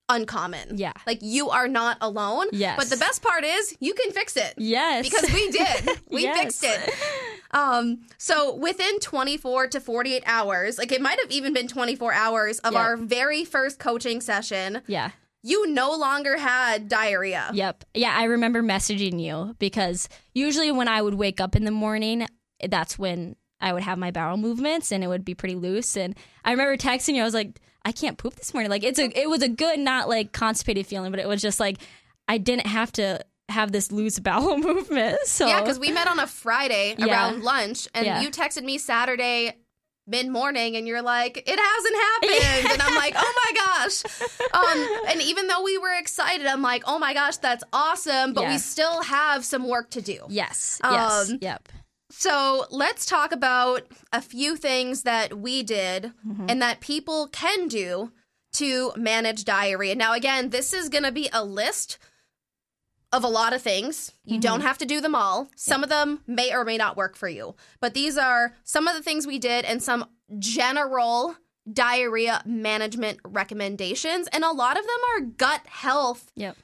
uncommon 0.08 0.78
Yeah. 0.78 0.94
like 1.06 1.20
you 1.22 1.50
are 1.52 1.68
not 1.68 1.98
alone 2.02 2.48
Yes. 2.52 2.78
but 2.80 2.90
the 2.90 2.98
best 2.98 3.22
part 3.22 3.44
is 3.44 3.76
you 3.80 3.94
can 3.94 4.12
fix 4.12 4.36
it 4.38 4.54
yes, 4.58 5.08
because 5.08 5.32
we 5.32 5.52
did. 5.62 5.90
We 6.10 6.24
Yes. 6.24 6.38
fixed 6.40 6.64
it. 6.64 6.94
Um, 7.52 8.02
so 8.18 8.56
within 8.56 9.00
24 9.00 9.68
to 9.68 9.80
48 9.80 10.24
hours, 10.26 10.78
like 10.80 10.92
it 10.92 11.02
might 11.02 11.20
have 11.20 11.32
even 11.32 11.54
been 11.54 11.68
24 11.68 12.12
hours 12.14 12.60
of 12.60 12.74
Yep. 12.74 12.82
our 12.82 12.98
very 12.98 13.46
first 13.46 13.78
coaching 13.80 14.20
session, 14.22 14.82
yeah. 14.88 15.12
You 15.44 15.68
no 15.72 15.92
longer 15.96 16.38
had 16.38 16.90
diarrhea. 16.90 17.50
Yep. 17.54 17.86
Yeah, 17.94 18.14
I 18.16 18.26
remember 18.26 18.62
messaging 18.62 19.22
you 19.24 19.56
because 19.60 20.10
usually 20.34 20.72
when 20.72 20.88
I 20.88 21.02
would 21.02 21.14
wake 21.16 21.40
up 21.40 21.56
in 21.56 21.64
the 21.66 21.72
morning, 21.72 22.28
that's 22.68 23.00
when 23.00 23.36
I 23.62 23.74
would 23.74 23.84
have 23.84 23.98
my 23.98 24.12
bowel 24.12 24.38
movements 24.38 24.92
and 24.92 25.04
it 25.04 25.08
would 25.08 25.24
be 25.26 25.36
pretty 25.36 25.56
loose. 25.56 25.96
And 25.98 26.16
I 26.44 26.52
remember 26.52 26.78
texting 26.78 27.16
you, 27.16 27.22
I 27.22 27.26
was 27.26 27.34
like, 27.34 27.60
I 27.86 27.92
can't 27.94 28.18
poop 28.18 28.36
this 28.36 28.54
morning. 28.54 28.70
Like 28.70 28.84
it's 28.84 29.00
a 29.00 29.06
it 29.20 29.30
was 29.30 29.42
a 29.42 29.50
good, 29.50 29.80
not 29.80 30.10
like 30.10 30.34
constipated 30.34 30.86
feeling, 30.86 31.12
but 31.12 31.20
it 31.20 31.28
was 31.28 31.42
just 31.42 31.60
like 31.60 31.78
I 32.28 32.38
didn't 32.38 32.68
have 32.68 32.92
to 32.94 33.20
have 33.48 33.72
this 33.72 33.92
loose 33.92 34.20
bowel 34.20 34.58
movement. 34.58 35.18
So 35.26 35.48
Yeah, 35.48 35.62
because 35.62 35.80
we 35.80 35.92
met 35.92 36.08
on 36.08 36.20
a 36.20 36.28
Friday 36.28 36.96
Yeah. 36.98 37.08
around 37.08 37.44
lunch, 37.44 37.88
and 37.96 38.06
Yeah. 38.06 38.22
you 38.22 38.30
texted 38.32 38.64
me 38.64 38.78
Saturday 38.78 39.54
mid 40.10 40.28
morning, 40.28 40.76
and 40.76 40.88
you're 40.88 41.02
like, 41.02 41.38
"It 41.46 41.60
hasn't 41.60 41.96
happened," 42.08 42.72
and 42.74 42.82
I'm 42.82 42.96
like, 42.96 43.14
"Oh 43.18 43.34
my 43.46 43.52
gosh!" 43.56 44.04
Um, 44.54 45.10
and 45.10 45.22
even 45.22 45.48
though 45.48 45.64
we 45.64 45.78
were 45.78 45.94
excited, 45.98 46.46
I'm 46.48 46.62
like, 46.62 46.84
"Oh 46.88 47.00
my 47.00 47.14
gosh, 47.14 47.38
that's 47.38 47.64
awesome!" 47.72 48.34
But 48.34 48.42
Yeah. 48.42 48.52
we 48.54 48.58
still 48.58 49.04
have 49.04 49.46
some 49.46 49.68
work 49.68 49.90
to 49.92 50.02
do. 50.02 50.26
yes, 50.30 50.80
yes, 50.84 51.30
Um, 51.30 51.38
yep. 51.42 51.70
So 52.12 52.66
let's 52.72 53.06
talk 53.06 53.32
about 53.32 53.84
a 54.12 54.20
few 54.22 54.56
things 54.56 55.04
that 55.04 55.38
we 55.38 55.62
did 55.62 56.12
and 56.48 56.60
that 56.62 56.80
people 56.80 57.28
can 57.28 57.68
do 57.68 58.12
to 58.54 58.92
manage 58.98 59.46
diarrhea. 59.46 59.94
Now, 59.96 60.14
again, 60.14 60.50
this 60.50 60.74
is 60.74 60.90
going 60.90 61.04
to 61.04 61.12
be 61.12 61.30
a 61.32 61.46
list 61.46 62.00
of 63.12 63.24
a 63.24 63.28
lot 63.28 63.54
of 63.54 63.62
things. 63.62 64.12
You 64.24 64.40
don't 64.40 64.62
have 64.62 64.78
to 64.80 64.86
do 64.86 65.02
them 65.02 65.16
all. 65.16 65.50
Some 65.56 65.84
of 65.84 65.90
them 65.90 66.22
may 66.28 66.54
or 66.54 66.64
may 66.64 66.78
not 66.78 66.96
work 66.96 67.16
for 67.16 67.28
you. 67.28 67.56
But 67.80 67.94
these 67.94 68.18
are 68.18 68.54
some 68.64 68.88
of 68.88 68.96
the 68.96 69.02
things 69.02 69.26
we 69.26 69.40
did 69.40 69.66
and 69.66 69.82
some 69.82 70.06
general 70.38 71.36
diarrhea 71.72 72.42
management 72.46 73.20
recommendations. 73.24 74.28
And 74.32 74.44
a 74.44 74.52
lot 74.52 74.78
of 74.78 74.84
them 74.86 75.00
are 75.16 75.22
gut 75.22 75.62
health 75.66 76.32
Yep. 76.36 76.58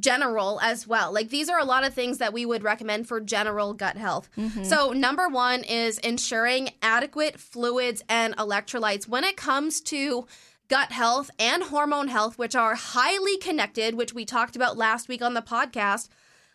general 0.00 0.58
as 0.60 0.86
well. 0.86 1.12
Like 1.12 1.28
these 1.28 1.48
are 1.48 1.58
a 1.60 1.64
lot 1.64 1.84
of 1.84 1.94
things 1.94 2.18
that 2.18 2.32
we 2.32 2.46
would 2.46 2.62
recommend 2.64 3.06
for 3.06 3.20
general 3.20 3.72
gut 3.74 3.96
health. 3.96 4.28
Mm-hmm. 4.36 4.64
So, 4.64 4.90
number 4.92 5.28
one 5.28 5.62
is 5.64 5.98
ensuring 5.98 6.70
adequate 6.80 7.38
fluids 7.38 8.02
and 8.08 8.36
electrolytes 8.36 9.06
when 9.06 9.22
it 9.24 9.36
comes 9.36 9.80
to 9.82 10.26
gut 10.72 10.90
health 10.90 11.30
and 11.38 11.64
hormone 11.64 12.08
health, 12.08 12.38
which 12.38 12.56
are 12.56 12.74
highly 12.74 13.36
connected, 13.36 13.94
which 13.94 14.14
we 14.14 14.24
talked 14.24 14.56
about 14.56 14.78
last 14.78 15.06
week 15.06 15.20
on 15.20 15.34
the 15.34 15.42
podcast. 15.42 16.08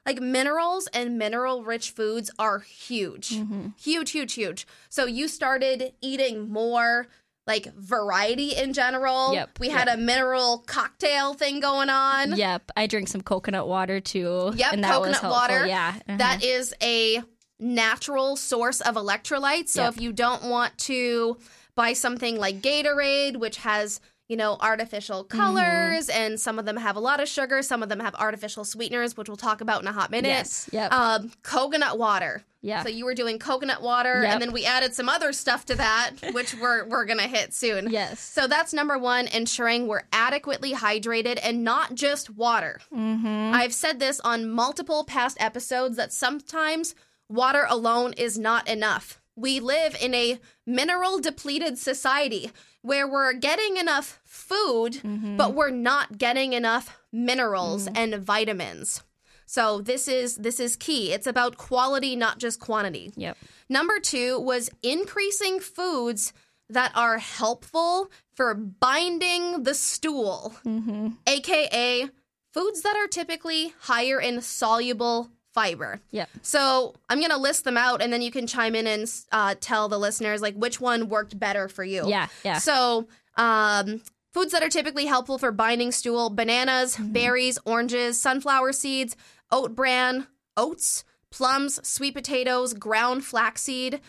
Like 0.07 0.19
minerals 0.19 0.87
and 0.91 1.19
mineral 1.19 1.63
rich 1.63 1.91
foods 1.91 2.31
are 2.39 2.57
huge. 2.59 3.29
Mm-hmm. 3.29 3.67
Huge, 3.77 4.09
huge, 4.09 4.33
huge. 4.33 4.65
So, 4.89 5.05
you 5.05 5.27
started 5.27 5.93
eating 6.01 6.49
more 6.49 7.05
like 7.45 7.71
variety 7.75 8.55
in 8.55 8.73
general. 8.73 9.33
Yep, 9.35 9.59
We 9.59 9.69
had 9.69 9.87
a 9.87 9.97
mineral 9.97 10.63
cocktail 10.65 11.35
thing 11.35 11.59
going 11.59 11.89
on. 11.89 12.35
Yep. 12.35 12.71
I 12.75 12.87
drink 12.87 13.09
some 13.09 13.21
coconut 13.21 13.67
water 13.67 13.99
too. 13.99 14.51
Yep, 14.55 14.73
and 14.73 14.83
that 14.83 14.93
coconut 14.93 15.23
water. 15.23 15.67
Yeah. 15.67 15.93
uh-huh. 15.95 16.17
That 16.17 16.43
is 16.43 16.73
a 16.81 17.21
natural 17.59 18.35
source 18.35 18.81
of 18.81 18.95
electrolytes. 18.95 19.69
So 19.69 19.83
Yep. 19.83 19.93
if 19.93 20.01
you 20.01 20.11
don't 20.11 20.43
want 20.45 20.75
to 20.79 21.37
buy 21.77 21.93
something 21.93 22.35
like 22.37 22.59
Gatorade, 22.61 23.37
which 23.37 23.55
has 23.57 24.01
you 24.27 24.35
know 24.35 24.57
artificial 24.59 25.23
Mm-hmm. 25.23 25.37
colors, 25.39 26.09
and 26.09 26.37
some 26.37 26.59
of 26.59 26.65
them 26.65 26.75
have 26.75 26.97
a 26.97 26.99
lot 26.99 27.21
of 27.21 27.29
sugar, 27.29 27.61
some 27.61 27.81
of 27.81 27.87
them 27.87 28.01
have 28.01 28.13
artificial 28.15 28.65
sweeteners, 28.65 29.15
which 29.15 29.29
we'll 29.29 29.37
talk 29.37 29.61
about 29.61 29.81
in 29.81 29.87
a 29.87 29.93
hot 29.93 30.11
minute. 30.11 30.27
Yes. 30.27 30.69
Yep. 30.73 30.91
Um, 30.91 31.31
coconut 31.43 31.97
water. 31.97 32.43
yeah. 32.61 32.83
So 32.83 32.89
you 32.89 33.05
were 33.05 33.13
doing 33.15 33.39
coconut 33.39 33.81
water, 33.81 34.23
Yep. 34.23 34.33
and 34.33 34.41
then 34.41 34.51
we 34.51 34.65
added 34.65 34.93
some 34.93 35.07
other 35.07 35.31
stuff 35.31 35.63
to 35.67 35.75
that, 35.75 36.11
which 36.33 36.53
we're 36.55 36.85
we're 36.89 37.05
gonna 37.05 37.23
hit 37.37 37.53
soon. 37.53 37.89
yes. 37.89 38.19
So 38.19 38.47
that's 38.47 38.73
number 38.73 38.97
one, 38.97 39.27
ensuring 39.27 39.87
we're 39.87 40.03
adequately 40.11 40.73
hydrated 40.73 41.39
and 41.41 41.63
not 41.63 41.95
just 41.95 42.29
water. 42.29 42.81
mm-hmm. 42.93 43.51
I've 43.55 43.73
said 43.73 43.99
this 44.01 44.19
on 44.21 44.49
multiple 44.49 45.05
past 45.05 45.37
episodes 45.39 45.95
that 45.95 46.11
sometimes 46.11 46.95
water 47.29 47.65
alone 47.69 48.11
is 48.17 48.37
not 48.37 48.67
enough. 48.67 49.21
We 49.37 49.59
live 49.61 49.95
in 50.01 50.13
a 50.13 50.39
mineral 50.65 51.19
depleted 51.19 51.77
society 51.77 52.51
where 52.81 53.07
we're 53.07 53.33
getting 53.33 53.77
enough 53.77 54.19
food, 54.25 54.93
Mm-hmm. 55.03 55.37
but 55.37 55.53
we're 55.53 55.69
not 55.69 56.17
getting 56.17 56.53
enough 56.53 56.97
minerals 57.13 57.87
and 57.95 58.15
vitamins. 58.15 59.03
So 59.45 59.79
this 59.79 60.07
is 60.09 60.35
this 60.35 60.59
is 60.59 60.75
key. 60.75 61.13
It's 61.13 61.27
about 61.27 61.55
quality, 61.57 62.15
not 62.17 62.37
just 62.39 62.59
quantity. 62.59 63.13
Yep. 63.15 63.37
Number 63.69 63.99
two 63.99 64.39
was 64.41 64.69
increasing 64.83 65.59
foods 65.61 66.33
that 66.69 66.91
are 66.95 67.17
helpful 67.17 68.11
for 68.35 68.53
binding 68.55 69.63
the 69.63 69.73
stool, 69.73 70.53
Mm-hmm. 70.65 71.09
aka 71.27 72.09
foods 72.53 72.81
that 72.81 72.95
are 72.97 73.07
typically 73.07 73.73
higher 73.81 74.19
in 74.19 74.41
soluble 74.41 75.29
fiber. 75.57 75.99
Yeah. 76.11 76.27
So 76.43 76.93
I'm 77.09 77.19
gonna 77.19 77.37
list 77.37 77.63
them 77.63 77.77
out, 77.77 78.01
and 78.03 78.13
then 78.13 78.21
you 78.21 78.29
can 78.31 78.45
chime 78.45 78.75
in 78.75 78.85
and 78.85 79.11
uh, 79.31 79.55
tell 79.59 79.89
the 79.89 79.97
listeners 79.97 80.39
like 80.39 80.53
which 80.55 80.79
one 80.79 81.09
worked 81.09 81.39
better 81.39 81.67
for 81.67 81.83
you. 81.83 82.07
Yeah. 82.07 82.27
Yeah. 82.43 82.59
So, 82.59 83.07
um, 83.37 84.01
foods 84.33 84.51
that 84.51 84.61
are 84.61 84.69
typically 84.69 85.07
helpful 85.07 85.39
for 85.39 85.51
binding 85.51 85.91
stool 85.91 86.29
bananas, 86.29 86.95
Mm-hmm. 86.95 87.11
berries, 87.11 87.57
oranges, 87.65 88.21
sunflower 88.21 88.73
seeds, 88.73 89.15
oat 89.51 89.73
bran, 89.75 90.27
oats, 90.55 91.03
plums, 91.31 91.79
sweet 91.87 92.13
potatoes, 92.13 92.75
ground 92.75 93.25
flaxseed, 93.25 93.99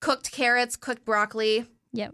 cooked 0.00 0.30
carrots, 0.30 0.76
cooked 0.76 1.06
broccoli. 1.06 1.66
Yep. 1.92 2.12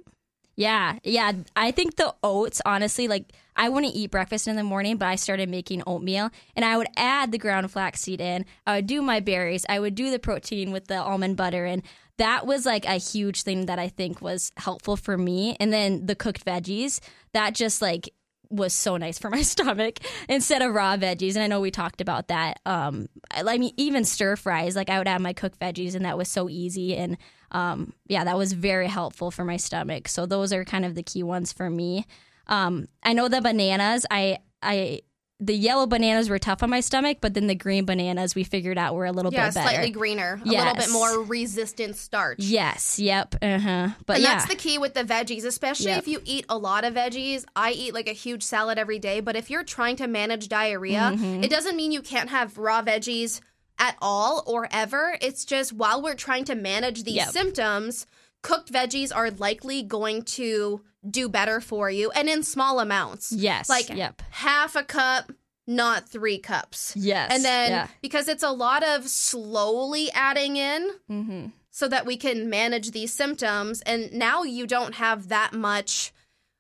Yeah, 0.57 0.99
yeah. 1.03 1.33
I 1.57 1.73
think 1.73 1.97
the 1.97 2.15
oats, 2.23 2.63
honestly, 2.65 3.09
like 3.09 3.33
I 3.57 3.69
wouldn't 3.69 3.95
eat 3.95 4.11
breakfast 4.11 4.49
in 4.49 4.57
the 4.57 4.65
morning, 4.65 4.97
but 4.97 5.07
I 5.07 5.17
started 5.17 5.49
making 5.49 5.83
oatmeal 5.87 6.31
and 6.57 6.65
I 6.65 6.77
would 6.77 6.89
add 6.97 7.33
the 7.33 7.39
ground 7.39 7.71
flaxseed 7.71 8.21
in. 8.21 8.45
I 8.67 8.77
would 8.77 8.87
do 8.87 9.03
my 9.03 9.21
berries. 9.21 9.65
I 9.69 9.81
would 9.81 9.95
do 9.95 10.11
the 10.11 10.19
protein 10.19 10.73
with 10.73 10.87
the 10.87 10.97
almond 11.01 11.37
butter. 11.37 11.65
And 11.65 11.83
that 12.19 12.47
was 12.47 12.67
like 12.67 12.85
a 12.85 12.95
huge 12.95 13.43
thing 13.43 13.67
that 13.67 13.79
I 13.79 13.89
think 13.89 14.21
was 14.21 14.53
helpful 14.57 14.97
for 14.97 15.19
me. 15.19 15.57
And 15.61 15.73
then 15.73 16.07
the 16.07 16.15
cooked 16.15 16.45
veggies, 16.45 17.01
that 17.33 17.55
just 17.55 17.83
like 17.83 18.11
was 18.51 18.73
so 18.73 18.97
nice 18.97 19.19
for 19.19 19.31
my 19.31 19.43
stomach 19.43 19.99
instead 20.29 20.63
of 20.63 20.75
raw 20.75 20.97
veggies. 20.97 21.35
And 21.35 21.43
I 21.43 21.47
know 21.47 21.61
we 21.61 21.71
talked 21.71 22.01
about 22.01 22.29
that. 22.29 22.61
Um, 22.67 23.09
I 23.31 23.43
I 23.47 23.59
mean, 23.59 23.73
even 23.77 24.05
stir 24.05 24.37
fries, 24.37 24.77
like 24.77 24.91
I 24.91 24.99
would 24.99 25.09
add 25.09 25.21
my 25.21 25.33
cooked 25.33 25.59
veggies, 25.59 25.95
and 25.95 26.05
that 26.05 26.19
was 26.19 26.29
so 26.29 26.49
easy. 26.49 26.97
And 26.97 27.17
um, 27.51 27.93
yeah, 28.07 28.25
that 28.25 28.37
was 28.37 28.53
very 28.53 28.89
helpful 28.89 29.31
for 29.31 29.45
my 29.45 29.57
stomach. 29.57 30.09
So 30.09 30.27
those 30.27 30.53
are 30.53 30.65
kind 30.65 30.85
of 30.85 30.95
the 30.95 31.03
key 31.03 31.23
ones 31.23 31.53
for 31.53 31.71
me. 31.71 32.07
Um, 32.47 32.87
I 33.03 33.13
know 33.13 33.29
the 33.29 33.41
bananas. 33.41 34.07
I 34.11 34.39
I 34.63 35.01
the 35.41 35.55
yellow 35.55 35.87
bananas 35.87 36.31
were 36.31 36.39
tough 36.39 36.63
on 36.63 36.71
my 36.71 36.81
stomach, 36.81 37.19
but 37.21 37.35
then 37.35 37.49
the 37.49 37.57
green 37.57 37.85
bananas 37.85 38.35
we 38.37 38.45
figured 38.45 38.79
out 38.79 38.95
were 38.95 39.05
a 39.05 39.13
little 39.13 39.33
Yeah, 39.33 39.49
bit 39.49 39.55
better. 39.55 39.69
slightly 39.69 39.91
greener, 39.91 40.41
a 40.43 40.49
little 40.49 40.75
bit 40.75 40.91
more 40.91 41.23
resistant 41.25 41.97
starch. 41.97 42.39
Yes. 42.39 42.99
Yep. 43.01 43.35
Uh 43.43 43.59
huh. 43.59 43.89
But 44.07 44.17
and 44.17 44.23
yeah. 44.23 44.35
that's 44.37 44.47
the 44.49 44.55
key 44.55 44.79
with 44.79 44.95
the 44.95 45.03
veggies, 45.05 45.45
especially 45.45 45.87
Yep. 45.91 45.99
if 45.99 46.09
you 46.09 46.21
eat 46.25 46.47
a 46.49 46.57
lot 46.57 46.85
of 46.85 46.95
veggies. 46.95 47.45
I 47.57 47.73
eat 47.73 47.93
like 47.95 48.09
a 48.09 48.13
huge 48.13 48.43
salad 48.45 48.79
every 48.79 49.01
day, 49.01 49.21
but 49.21 49.35
if 49.37 49.51
you're 49.51 49.65
trying 49.65 49.97
to 49.97 50.07
manage 50.07 50.49
diarrhea, 50.49 51.11
Mm-hmm. 51.15 51.43
it 51.43 51.51
doesn't 51.51 51.77
mean 51.77 51.91
you 51.93 52.01
can't 52.03 52.31
have 52.31 52.57
raw 52.57 52.81
veggies 52.83 53.41
at 53.79 53.97
all 54.01 54.45
or 54.47 54.69
ever. 54.71 55.19
It's 55.21 55.45
just 55.45 55.73
while 55.73 56.01
we're 56.01 56.15
trying 56.15 56.45
to 56.45 56.55
manage 56.55 57.03
these 57.03 57.17
Yep. 57.17 57.29
symptoms, 57.31 58.07
cooked 58.45 58.71
veggies 58.73 59.11
are 59.15 59.31
likely 59.33 59.83
going 59.83 60.23
to 60.23 60.81
do 61.11 61.29
better 61.29 61.61
for 61.61 61.91
you 61.91 62.11
and 62.13 62.29
in 62.29 62.43
small 62.45 62.79
amounts. 62.79 63.33
yes. 63.33 63.69
Like 63.69 63.89
yep. 63.91 64.23
half 64.31 64.77
a 64.77 64.85
cup, 64.85 65.33
not 65.67 66.09
three 66.09 66.39
cups. 66.39 66.95
Yes. 66.97 67.31
And 67.35 67.45
then 67.45 67.71
yeah. 67.73 67.87
because 68.01 68.29
it's 68.29 68.43
a 68.43 68.51
lot 68.51 68.83
of 68.85 69.09
slowly 69.09 70.11
adding 70.13 70.57
in, 70.57 70.91
Mm-hmm. 71.11 71.47
so 71.71 71.89
that 71.89 72.07
we 72.07 72.17
can 72.17 72.49
manage 72.49 72.93
these 72.93 73.13
symptoms. 73.13 73.83
And 73.83 74.13
now 74.13 74.45
you 74.45 74.67
don't 74.67 74.95
have 74.95 75.29
that 75.29 75.53
much. 75.53 76.13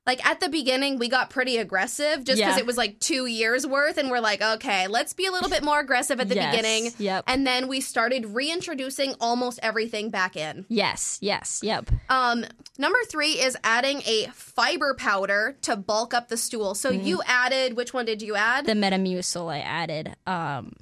Like 0.07 0.25
at 0.27 0.41
the 0.41 0.51
beginning, 0.51 0.99
we 0.99 1.09
got 1.09 1.31
pretty 1.31 1.57
aggressive 1.57 2.25
just 2.25 2.39
because 2.39 2.57
Yeah. 2.57 2.59
it 2.59 2.67
was 2.67 2.77
like 2.77 3.01
two 3.01 3.25
years 3.25 3.67
worth. 3.67 3.97
And 3.97 4.11
we're 4.11 4.21
like, 4.21 4.43
okay, 4.43 4.87
let's 4.87 5.15
be 5.15 5.25
a 5.25 5.33
little 5.33 5.49
bit 5.49 5.65
more 5.65 5.81
aggressive 5.81 6.21
at 6.21 6.29
the 6.29 6.35
Yes. 6.35 6.55
beginning. 6.55 6.93
Yep. 6.99 7.25
And 7.27 7.47
then 7.47 7.69
we 7.69 7.81
started 7.81 8.27
reintroducing 8.27 9.15
almost 9.19 9.59
everything 9.63 10.11
back 10.11 10.37
in. 10.37 10.67
Yes. 10.69 11.19
Yes. 11.23 11.61
Yep. 11.63 11.91
Um, 12.11 12.45
number 12.77 12.99
three 13.09 13.33
is 13.41 13.57
adding 13.65 14.03
a 14.05 14.27
fiber 14.35 14.93
powder 14.95 15.57
to 15.63 15.75
bulk 15.75 16.13
up 16.13 16.29
the 16.29 16.37
stool. 16.37 16.75
So 16.75 16.91
you 16.91 17.23
added, 17.27 17.75
which 17.75 17.95
one 17.95 18.05
did 18.05 18.21
you 18.21 18.35
add? 18.37 18.67
the 18.67 18.73
Metamucil 18.73 19.51
I 19.51 19.61
added. 19.61 20.15
Um, 20.27 20.75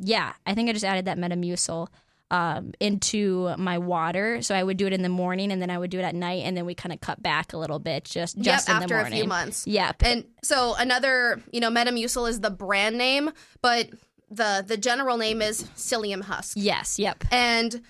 yeah, 0.00 0.32
I 0.44 0.54
think 0.54 0.68
I 0.68 0.72
just 0.72 0.84
added 0.84 1.04
that 1.04 1.16
Metamucil 1.18 1.86
um, 2.30 2.72
into 2.80 3.54
my 3.58 3.78
water. 3.78 4.42
So 4.42 4.54
I 4.54 4.62
would 4.62 4.76
do 4.76 4.86
it 4.86 4.92
in 4.92 5.02
the 5.02 5.08
morning, 5.08 5.52
and 5.52 5.60
then 5.60 5.70
I 5.70 5.78
would 5.78 5.90
do 5.90 5.98
it 5.98 6.02
at 6.02 6.14
night, 6.14 6.42
and 6.44 6.56
then 6.56 6.66
we 6.66 6.74
kind 6.74 6.92
of 6.92 7.00
cut 7.00 7.22
back 7.22 7.52
a 7.52 7.56
little 7.56 7.78
bit, 7.78 8.04
just 8.04 8.38
just 8.38 8.68
yep, 8.68 8.82
after 8.82 8.98
a 8.98 9.10
few 9.10 9.24
months. 9.24 9.66
Yep. 9.66 10.02
And 10.04 10.24
so 10.42 10.74
another, 10.78 11.42
you 11.52 11.60
know, 11.60 11.70
Metamucil 11.70 12.28
is 12.28 12.40
the 12.40 12.50
brand 12.50 12.98
name, 12.98 13.30
but 13.62 13.90
the 14.30 14.64
the 14.66 14.76
general 14.76 15.16
name 15.16 15.42
is 15.42 15.64
psyllium 15.76 16.22
husk. 16.22 16.56
yes. 16.58 16.98
Yep. 16.98 17.24
And 17.30 17.80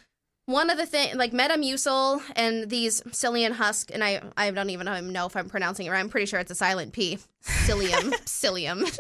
one 0.47 0.69
of 0.69 0.77
the 0.77 0.87
things 0.87 1.15
like 1.17 1.33
metamucil 1.33 2.21
and 2.37 2.69
these 2.69 3.01
psyllium 3.03 3.53
husk 3.53 3.91
and 3.93 4.05
i 4.05 4.21
i 4.37 4.51
don't 4.51 4.71
even 4.71 4.87
know 5.13 5.27
if 5.27 5.37
i'm 5.37 5.49
pronouncing 5.49 5.87
it 5.87 5.91
right 5.91 6.01
i'm 6.01 6.09
pretty 6.09 6.27
sure 6.27 6.39
it's 6.39 6.51
a 6.51 6.55
silent 6.55 6.93
p 6.93 7.19
psyllium 7.43 8.13
psyllium 8.27 8.99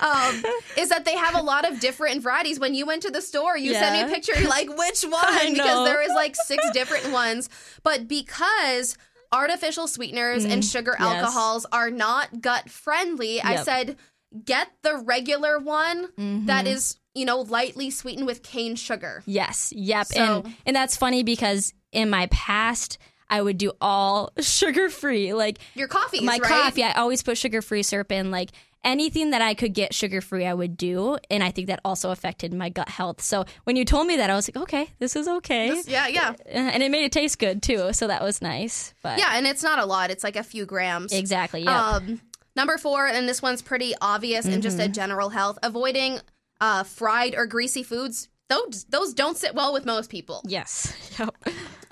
um, 0.00 0.42
is 0.76 0.88
that 0.88 1.04
they 1.04 1.16
have 1.16 1.34
a 1.34 1.42
lot 1.42 1.70
of 1.70 1.80
different 1.80 2.22
varieties 2.22 2.58
when 2.60 2.74
you 2.74 2.86
went 2.86 3.02
to 3.02 3.10
the 3.10 3.20
store 3.22 3.56
you 3.56 3.72
sent 3.74 3.94
me 3.94 4.02
a 4.12 4.14
picture 4.14 4.38
you're 4.38 4.48
like 4.48 4.68
which 4.76 5.02
one 5.08 5.52
because 5.52 5.84
there 5.86 6.02
is 6.02 6.10
like 6.14 6.34
six 6.36 6.64
different 6.72 7.10
ones 7.12 7.48
but 7.82 8.08
because 8.08 8.96
artificial 9.32 9.86
sweeteners 9.88 10.44
and 10.44 10.64
sugar 10.64 10.92
Mm, 10.92 11.00
yes. 11.00 11.22
alcohols 11.24 11.66
are 11.72 11.90
not 11.90 12.40
gut 12.40 12.68
friendly 12.68 13.40
i 13.42 13.56
said 13.56 13.96
get 14.44 14.68
the 14.82 14.96
regular 14.96 15.58
one 15.58 16.02
that 16.46 16.64
Mhm. 16.66 16.68
is 16.74 16.96
you 17.14 17.24
know 17.24 17.40
lightly 17.40 17.90
sweetened 17.90 18.26
with 18.26 18.42
cane 18.42 18.76
sugar 18.76 19.22
Yes. 19.26 19.72
Yep. 19.76 20.06
So- 20.06 20.42
and 20.44 20.54
and 20.66 20.76
that's 20.76 20.96
funny 20.96 21.22
because 21.22 21.72
in 21.92 22.08
my 22.10 22.26
past 22.26 22.98
I 23.28 23.40
would 23.40 23.56
do 23.56 23.72
all 23.80 24.30
sugar 24.40 24.90
free. 24.90 25.32
Like 25.32 25.58
your 25.74 25.88
coffee 25.88 26.20
my 26.20 26.32
right 26.38 26.42
coffee, 26.42 26.82
I 26.82 26.92
always 26.92 27.22
put 27.22 27.38
sugar 27.38 27.62
free 27.62 27.82
syrup 27.82 28.12
in. 28.12 28.30
Like 28.30 28.50
anything 28.84 29.30
that 29.30 29.40
I 29.42 29.54
could 29.54 29.74
get 29.74 29.94
sugar 29.94 30.20
free, 30.20 30.44
I 30.46 30.54
would 30.54 30.76
do. 30.76 31.18
And 31.30 31.42
I 31.44 31.50
think 31.50 31.68
that 31.68 31.80
also 31.84 32.10
affected 32.10 32.52
my 32.52 32.68
gut 32.68 32.88
health. 32.88 33.20
So 33.20 33.44
when 33.64 33.76
you 33.76 33.84
told 33.84 34.06
me 34.06 34.16
that, 34.16 34.30
I 34.30 34.34
was 34.34 34.48
like, 34.48 34.62
okay, 34.64 34.88
this 34.98 35.14
is 35.16 35.28
okay. 35.28 35.70
This- 35.70 35.88
yeah 35.88 36.06
yeah 36.08 36.34
and 36.46 36.82
it 36.82 36.90
made 36.90 37.04
it 37.04 37.12
taste 37.12 37.38
good 37.38 37.62
too. 37.62 37.92
So 37.92 38.06
that 38.08 38.22
was 38.22 38.42
nice. 38.42 38.94
But 39.02 39.18
Yeah, 39.18 39.30
and 39.34 39.46
it's 39.46 39.62
not 39.62 39.78
a 39.78 39.84
lot. 39.86 40.10
It's 40.10 40.24
like 40.24 40.36
a 40.36 40.42
few 40.42 40.66
grams. 40.66 41.12
exactly. 41.12 41.62
Yeah. 41.62 41.90
Um, 41.96 42.20
number 42.56 42.76
four, 42.78 43.06
and 43.06 43.28
this 43.28 43.40
one's 43.40 43.62
pretty 43.62 43.94
obvious 44.00 44.46
and 44.46 44.62
just 44.62 44.78
a 44.78 44.82
Mm-hmm. 44.82 44.92
general 44.92 45.28
health, 45.30 45.58
avoiding 45.62 46.20
uh, 46.60 46.82
fried 46.84 47.34
or 47.36 47.46
greasy 47.46 47.82
foods. 47.82 48.28
Those 48.48 48.84
those 48.84 49.14
don't 49.14 49.36
sit 49.36 49.54
well 49.54 49.72
with 49.72 49.86
most 49.86 50.10
people. 50.10 50.42
yes. 50.46 50.92
Yep. 51.18 51.34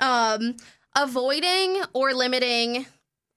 Um, 0.00 0.56
avoiding 0.96 1.82
or 1.92 2.12
limiting 2.14 2.86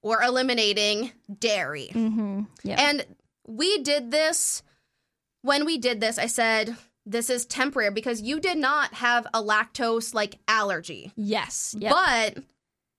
or 0.01 0.21
eliminating 0.21 1.11
dairy. 1.39 1.89
Mm-hmm. 1.93 2.41
Yeah. 2.63 2.89
And 2.89 3.05
we 3.47 3.79
did 3.79 4.11
this 4.11 4.63
when 5.41 5.65
we 5.65 5.77
did 5.77 5.99
this. 5.99 6.17
I 6.17 6.27
said 6.27 6.75
this 7.05 7.29
is 7.29 7.45
temporary 7.45 7.91
because 7.91 8.21
you 8.21 8.39
did 8.39 8.57
not 8.57 8.93
have 8.95 9.27
a 9.33 9.41
lactose 9.43 10.13
like 10.13 10.35
allergy. 10.47 11.11
yes. 11.15 11.75
Yep. 11.77 11.91
But 11.91 12.43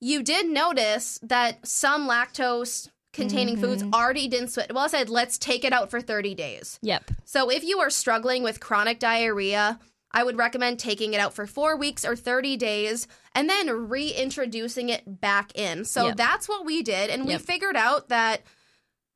you 0.01 0.23
did 0.23 0.47
notice 0.47 1.19
that 1.23 1.67
some 1.67 2.07
lactose 2.09 2.89
containing 3.15 3.57
foods 3.57 3.83
Mm-hmm. 3.83 3.95
already 3.95 4.29
didn't 4.29 4.49
switch. 4.49 4.67
Well, 4.69 4.85
I 4.85 4.89
said, 4.89 5.09
let's 5.09 5.39
take 5.39 5.65
it 5.65 5.73
out 5.73 5.89
for 5.91 6.01
30 6.01 6.35
days. 6.35 6.79
yep. 6.83 7.11
So 7.25 7.49
if 7.51 7.65
you 7.65 7.79
are 7.79 7.89
struggling 7.91 8.43
with 8.43 8.61
chronic 8.61 8.99
diarrhea, 8.99 9.79
I 10.11 10.23
would 10.25 10.37
recommend 10.37 10.79
taking 10.79 11.15
it 11.15 11.21
out 11.21 11.33
for 11.33 11.47
four 11.47 11.77
weeks 11.77 12.05
or 12.05 12.15
30 12.17 12.57
days 12.57 13.09
and 13.35 13.49
then 13.49 13.89
reintroducing 13.89 14.89
it 14.89 15.21
back 15.21 15.53
in. 15.57 15.85
So 15.85 16.09
Yep. 16.09 16.17
that's 16.17 16.49
what 16.49 16.65
we 16.67 16.83
did. 16.83 17.09
And 17.11 17.25
we 17.25 17.39
figured 17.39 17.77
out 17.77 18.09
that 18.11 18.43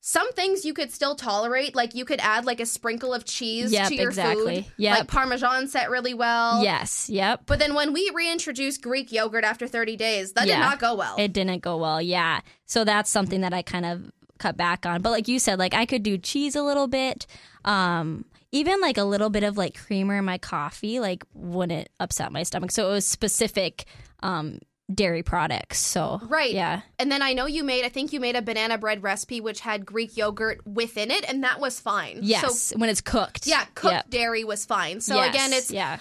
some 0.09 0.33
things 0.33 0.65
you 0.65 0.73
could 0.73 0.91
still 0.91 1.15
tolerate. 1.15 1.77
Like 1.77 1.95
you 1.95 2.07
could 2.07 2.19
add 2.21 2.47
like 2.47 2.61
a 2.61 2.65
sprinkle 2.65 3.13
of 3.13 3.27
cheese 3.27 3.71
Yep, 3.71 3.89
to 3.89 3.95
your 3.95 4.09
exactly. 4.09 4.63
food. 4.63 4.73
Yep. 4.79 4.99
Like 5.01 5.09
Parmesan 5.09 5.69
set 5.69 5.91
really 5.91 6.15
well. 6.15 6.65
Yes. 6.65 7.11
Yep. 7.11 7.43
But 7.45 7.59
then 7.59 7.75
when 7.75 7.93
we 7.93 8.11
reintroduced 8.15 8.81
Greek 8.81 9.13
yogurt 9.13 9.45
after 9.45 9.67
30 9.67 9.97
days, 9.99 10.33
that 10.33 10.47
did 10.47 10.59
not 10.59 10.79
go 10.79 10.95
well. 10.95 11.15
It 11.19 11.35
didn't 11.35 11.61
go 11.61 11.77
well. 11.77 12.01
Yeah. 12.01 12.41
So 12.65 12.85
that's 12.85 13.11
something 13.11 13.43
that 13.43 13.53
I 13.53 13.61
kind 13.61 13.85
of 13.85 14.11
cut 14.39 14.57
back 14.57 14.87
on. 14.87 15.03
But 15.03 15.11
like 15.11 15.29
you 15.29 15.39
said, 15.39 15.59
like 15.59 15.75
I 15.75 15.85
could 15.85 16.03
do 16.03 16.17
cheese 16.17 16.57
a 16.57 16.63
little 16.63 16.87
bit. 16.87 17.27
Um, 17.67 18.25
even 18.51 18.81
like 18.81 18.97
a 18.97 19.05
little 19.05 19.29
bit 19.29 19.43
of 19.43 19.59
like 19.59 19.77
creamer 19.77 20.17
in 20.17 20.25
my 20.25 20.39
coffee, 20.39 21.01
like 21.01 21.23
wouldn't 21.35 21.91
upset 22.01 22.33
my 22.33 22.45
stomach. 22.45 22.71
So 22.71 22.89
it 22.89 22.93
was 22.93 23.07
specific 23.07 23.85
um 24.23 24.59
dairy 24.93 25.23
products. 25.23 25.79
So 25.79 26.19
Right. 26.25 26.53
Yeah. 26.55 26.81
And 26.99 27.13
then 27.13 27.21
I 27.23 27.35
know 27.35 27.47
you 27.47 27.63
made, 27.63 27.85
I 27.85 27.89
think 27.91 28.13
you 28.13 28.21
made 28.21 28.37
a 28.37 28.43
banana 28.43 28.79
bread 28.79 29.03
recipe 29.03 29.41
which 29.41 29.61
had 29.61 29.85
Greek 29.85 30.17
yogurt 30.17 30.67
within 30.67 31.11
it, 31.11 31.29
and 31.29 31.45
that 31.45 31.61
was 31.61 31.79
fine. 31.79 32.21
Yes. 32.23 32.61
So, 32.63 32.79
when 32.79 32.89
it's 32.89 33.01
cooked. 33.03 33.47
yeah, 33.47 33.65
cooked 33.75 33.93
Yep. 33.95 34.11
dairy 34.11 34.45
was 34.45 34.65
fine. 34.65 35.01
So 35.01 35.17
Yes, 35.17 35.35
again, 35.35 35.53
it's 35.53 35.71
yeah. 35.71 35.99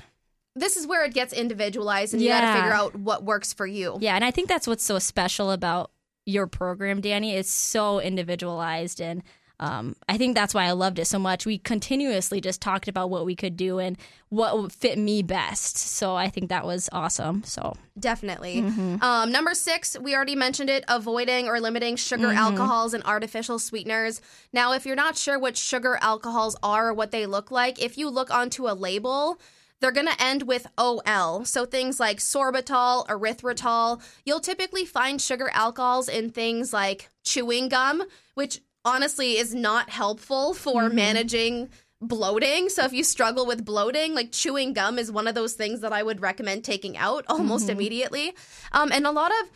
this 0.56 0.78
is 0.78 0.88
where 0.88 1.04
it 1.04 1.14
gets 1.14 1.34
individualized, 1.34 2.14
and 2.14 2.24
you 2.24 2.30
got 2.30 2.42
to 2.42 2.62
figure 2.62 2.74
out 2.74 2.96
what 2.96 3.24
works 3.24 3.52
for 3.54 3.68
you. 3.68 3.98
Yeah, 4.00 4.16
and 4.16 4.24
I 4.24 4.32
think 4.32 4.48
that's 4.48 4.68
what's 4.68 4.84
so 4.84 5.00
special 5.00 5.52
about 5.52 5.92
your 6.26 6.48
program, 6.48 7.02
Dani. 7.02 7.34
It's 7.34 7.52
so 7.52 8.00
individualized, 8.00 9.02
and 9.02 9.22
um, 9.60 9.96
I 10.08 10.18
think 10.18 10.36
that's 10.36 10.54
why 10.54 10.66
I 10.66 10.72
loved 10.72 11.00
it 11.00 11.06
so 11.06 11.18
much. 11.18 11.46
We 11.46 11.58
continuously 11.58 12.40
just 12.42 12.62
talked 12.62 12.88
about 12.88 13.10
what 13.10 13.26
we 13.26 13.36
could 13.36 13.58
do 13.58 13.80
and 13.80 13.98
what 14.30 14.58
would 14.62 14.72
fit 14.72 14.98
me 15.00 15.24
best. 15.24 15.78
So 15.78 16.16
I 16.16 16.30
think 16.30 16.50
that 16.50 16.66
was 16.66 16.90
awesome. 16.92 17.44
So 17.44 17.76
Definitely. 18.00 18.62
Mm-hmm. 18.62 19.02
Um, 19.04 19.32
number 19.32 19.56
six, 19.56 19.98
we 20.00 20.14
already 20.16 20.36
mentioned 20.36 20.70
it 20.70 20.84
avoiding 20.88 21.48
or 21.48 21.60
limiting 21.60 21.96
sugar, 21.96 22.28
Mm-hmm. 22.28 22.38
alcohols, 22.38 22.94
and 22.94 23.04
artificial 23.06 23.58
sweeteners. 23.58 24.22
Now, 24.54 24.74
if 24.74 24.86
you're 24.86 24.96
not 24.96 25.18
sure 25.18 25.40
what 25.40 25.58
sugar 25.58 25.98
alcohols 26.02 26.56
are 26.62 26.90
or 26.90 26.94
what 26.94 27.10
they 27.10 27.26
look 27.26 27.50
like, 27.50 27.82
if 27.82 27.98
you 27.98 28.10
look 28.10 28.30
onto 28.30 28.68
a 28.68 28.74
label, 28.74 29.40
they're 29.80 29.92
going 29.92 30.08
to 30.08 30.22
end 30.22 30.44
with 30.44 30.68
OL. 30.78 31.46
So 31.46 31.66
things 31.66 32.00
like 32.00 32.18
sorbitol, 32.18 33.08
erythritol. 33.08 34.02
You'll 34.26 34.40
typically 34.40 34.86
find 34.86 35.22
sugar 35.22 35.50
alcohols 35.54 36.08
in 36.10 36.30
things 36.32 36.74
like 36.74 37.10
chewing 37.24 37.70
gum, 37.70 38.04
which 38.36 38.62
honestly 38.88 39.38
is 39.38 39.54
not 39.54 39.90
helpful 39.90 40.54
for 40.54 40.84
Mm-hmm. 40.84 40.96
managing 40.96 41.70
bloating. 42.02 42.70
So 42.70 42.86
if 42.86 42.94
you 42.94 43.04
struggle 43.04 43.46
with 43.46 43.66
bloating, 43.66 44.14
like 44.14 44.32
chewing 44.32 44.74
gum 44.74 44.98
is 45.00 45.12
one 45.12 45.28
of 45.28 45.36
those 45.36 45.54
things 45.56 45.82
that 45.82 45.92
I 45.92 46.04
would 46.04 46.22
recommend 46.22 46.64
taking 46.64 46.96
out 46.96 47.26
almost 47.28 47.66
Mm-hmm. 47.66 47.72
immediately. 47.72 48.34
Um, 48.72 48.92
and 48.92 49.06
a 49.08 49.12
lot 49.12 49.32
of 49.42 49.50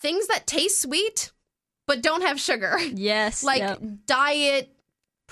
things 0.00 0.26
that 0.28 0.46
taste 0.46 0.80
sweet 0.82 1.30
but 1.86 2.00
don't 2.02 2.22
have 2.22 2.40
sugar, 2.40 2.78
yes, 2.80 3.42
like 3.50 3.58
yep. 3.58 3.80
diet 4.06 4.71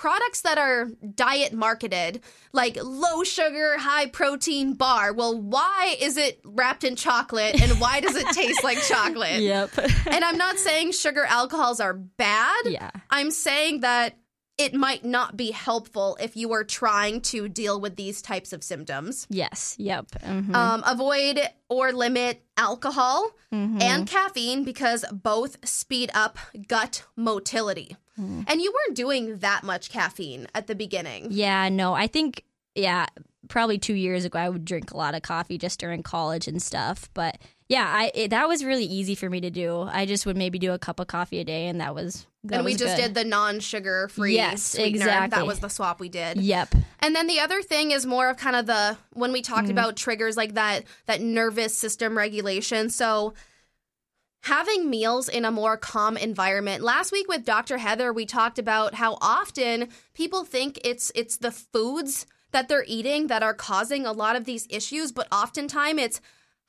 products 0.00 0.40
that 0.40 0.56
are 0.56 0.86
diet 1.14 1.52
marketed, 1.52 2.22
like 2.54 2.78
low 2.82 3.22
sugar, 3.22 3.76
high 3.76 4.06
protein 4.06 4.72
bar. 4.72 5.12
Well, 5.12 5.38
why 5.38 5.94
is 6.00 6.16
it 6.16 6.40
wrapped 6.42 6.84
in 6.84 6.96
chocolate 6.96 7.60
and 7.60 7.78
why 7.78 8.00
does 8.00 8.16
it 8.16 8.26
taste 8.28 8.64
like 8.64 8.78
chocolate? 8.88 9.42
yep, 9.42 9.70
And 10.06 10.24
I'm 10.24 10.38
not 10.38 10.58
saying 10.58 10.92
sugar 10.92 11.24
alcohols 11.24 11.80
are 11.80 11.92
bad. 11.92 12.62
yeah, 12.64 12.90
I'm 13.10 13.30
saying 13.30 13.80
that 13.80 14.16
it 14.64 14.74
might 14.74 15.04
not 15.04 15.36
be 15.36 15.50
helpful 15.52 16.16
if 16.20 16.36
you 16.36 16.52
are 16.52 16.64
trying 16.64 17.20
to 17.32 17.48
deal 17.48 17.80
with 17.80 17.96
these 17.96 18.20
types 18.20 18.52
of 18.52 18.62
symptoms. 18.62 19.26
yes, 19.30 19.74
yep. 19.78 20.06
Mhm. 20.22 20.54
Um, 20.54 20.82
avoid 20.86 21.40
or 21.68 21.92
limit 21.92 22.42
alcohol 22.56 23.30
Mhm. 23.52 23.82
and 23.82 24.06
caffeine 24.06 24.64
because 24.64 25.04
both 25.12 25.56
speed 25.66 26.10
up 26.14 26.36
gut 26.68 27.04
motility. 27.16 27.96
Mm-hmm. 28.18 28.42
And 28.48 28.60
you 28.60 28.70
weren't 28.72 28.96
doing 28.96 29.38
that 29.38 29.62
much 29.64 29.90
caffeine 29.90 30.46
at 30.54 30.66
the 30.66 30.74
beginning. 30.74 31.28
Yeah, 31.30 31.68
no, 31.70 31.94
I 31.94 32.06
think 32.06 32.44
yeah, 32.74 33.06
probably 33.48 33.78
two 33.78 33.94
years 33.94 34.24
ago 34.24 34.38
I 34.38 34.48
would 34.48 34.64
drink 34.64 34.92
a 34.92 34.96
lot 34.96 35.14
of 35.14 35.22
coffee 35.22 35.58
just 35.58 35.80
during 35.80 36.02
college 36.02 36.46
and 36.46 36.62
stuff. 36.62 37.08
But 37.14 37.38
yeah, 37.70 37.86
I 37.86 38.10
it, 38.16 38.30
that 38.30 38.48
was 38.48 38.64
really 38.64 38.84
easy 38.84 39.14
for 39.14 39.30
me 39.30 39.40
to 39.42 39.50
do. 39.50 39.82
I 39.82 40.04
just 40.04 40.26
would 40.26 40.36
maybe 40.36 40.58
do 40.58 40.72
a 40.72 40.78
cup 40.78 40.98
of 40.98 41.06
coffee 41.06 41.38
a 41.38 41.44
day, 41.44 41.68
and 41.68 41.80
that 41.80 41.94
was 41.94 42.26
that 42.42 42.56
and 42.56 42.64
we 42.64 42.72
was 42.72 42.80
just 42.80 42.96
good. 42.96 43.02
did 43.02 43.14
the 43.14 43.24
non-sugar 43.24 44.08
free 44.08 44.34
Yes, 44.34 44.72
sweetener. 44.72 45.04
exactly. 45.04 45.38
That 45.38 45.46
was 45.46 45.60
the 45.60 45.68
swap 45.68 46.00
we 46.00 46.08
did. 46.08 46.38
Yep. 46.38 46.74
And 46.98 47.14
then 47.14 47.28
the 47.28 47.38
other 47.38 47.62
thing 47.62 47.92
is 47.92 48.04
more 48.04 48.28
of 48.28 48.38
kind 48.38 48.56
of 48.56 48.66
the 48.66 48.98
when 49.12 49.30
we 49.30 49.40
talked 49.40 49.68
mm. 49.68 49.70
about 49.70 49.94
triggers 49.94 50.36
like 50.36 50.54
that 50.54 50.82
that 51.06 51.20
nervous 51.20 51.78
system 51.78 52.18
regulation. 52.18 52.90
So 52.90 53.34
having 54.42 54.90
meals 54.90 55.28
in 55.28 55.44
a 55.44 55.52
more 55.52 55.76
calm 55.76 56.16
environment. 56.16 56.82
Last 56.82 57.12
week 57.12 57.28
with 57.28 57.44
Dr. 57.44 57.78
Heather, 57.78 58.12
we 58.12 58.26
talked 58.26 58.58
about 58.58 58.94
how 58.94 59.16
often 59.20 59.90
people 60.12 60.42
think 60.42 60.80
it's 60.84 61.12
it's 61.14 61.36
the 61.36 61.52
foods 61.52 62.26
that 62.50 62.68
they're 62.68 62.84
eating 62.88 63.28
that 63.28 63.44
are 63.44 63.54
causing 63.54 64.06
a 64.06 64.12
lot 64.12 64.34
of 64.34 64.44
these 64.44 64.66
issues, 64.70 65.12
but 65.12 65.28
oftentimes 65.30 66.00
it's 66.00 66.20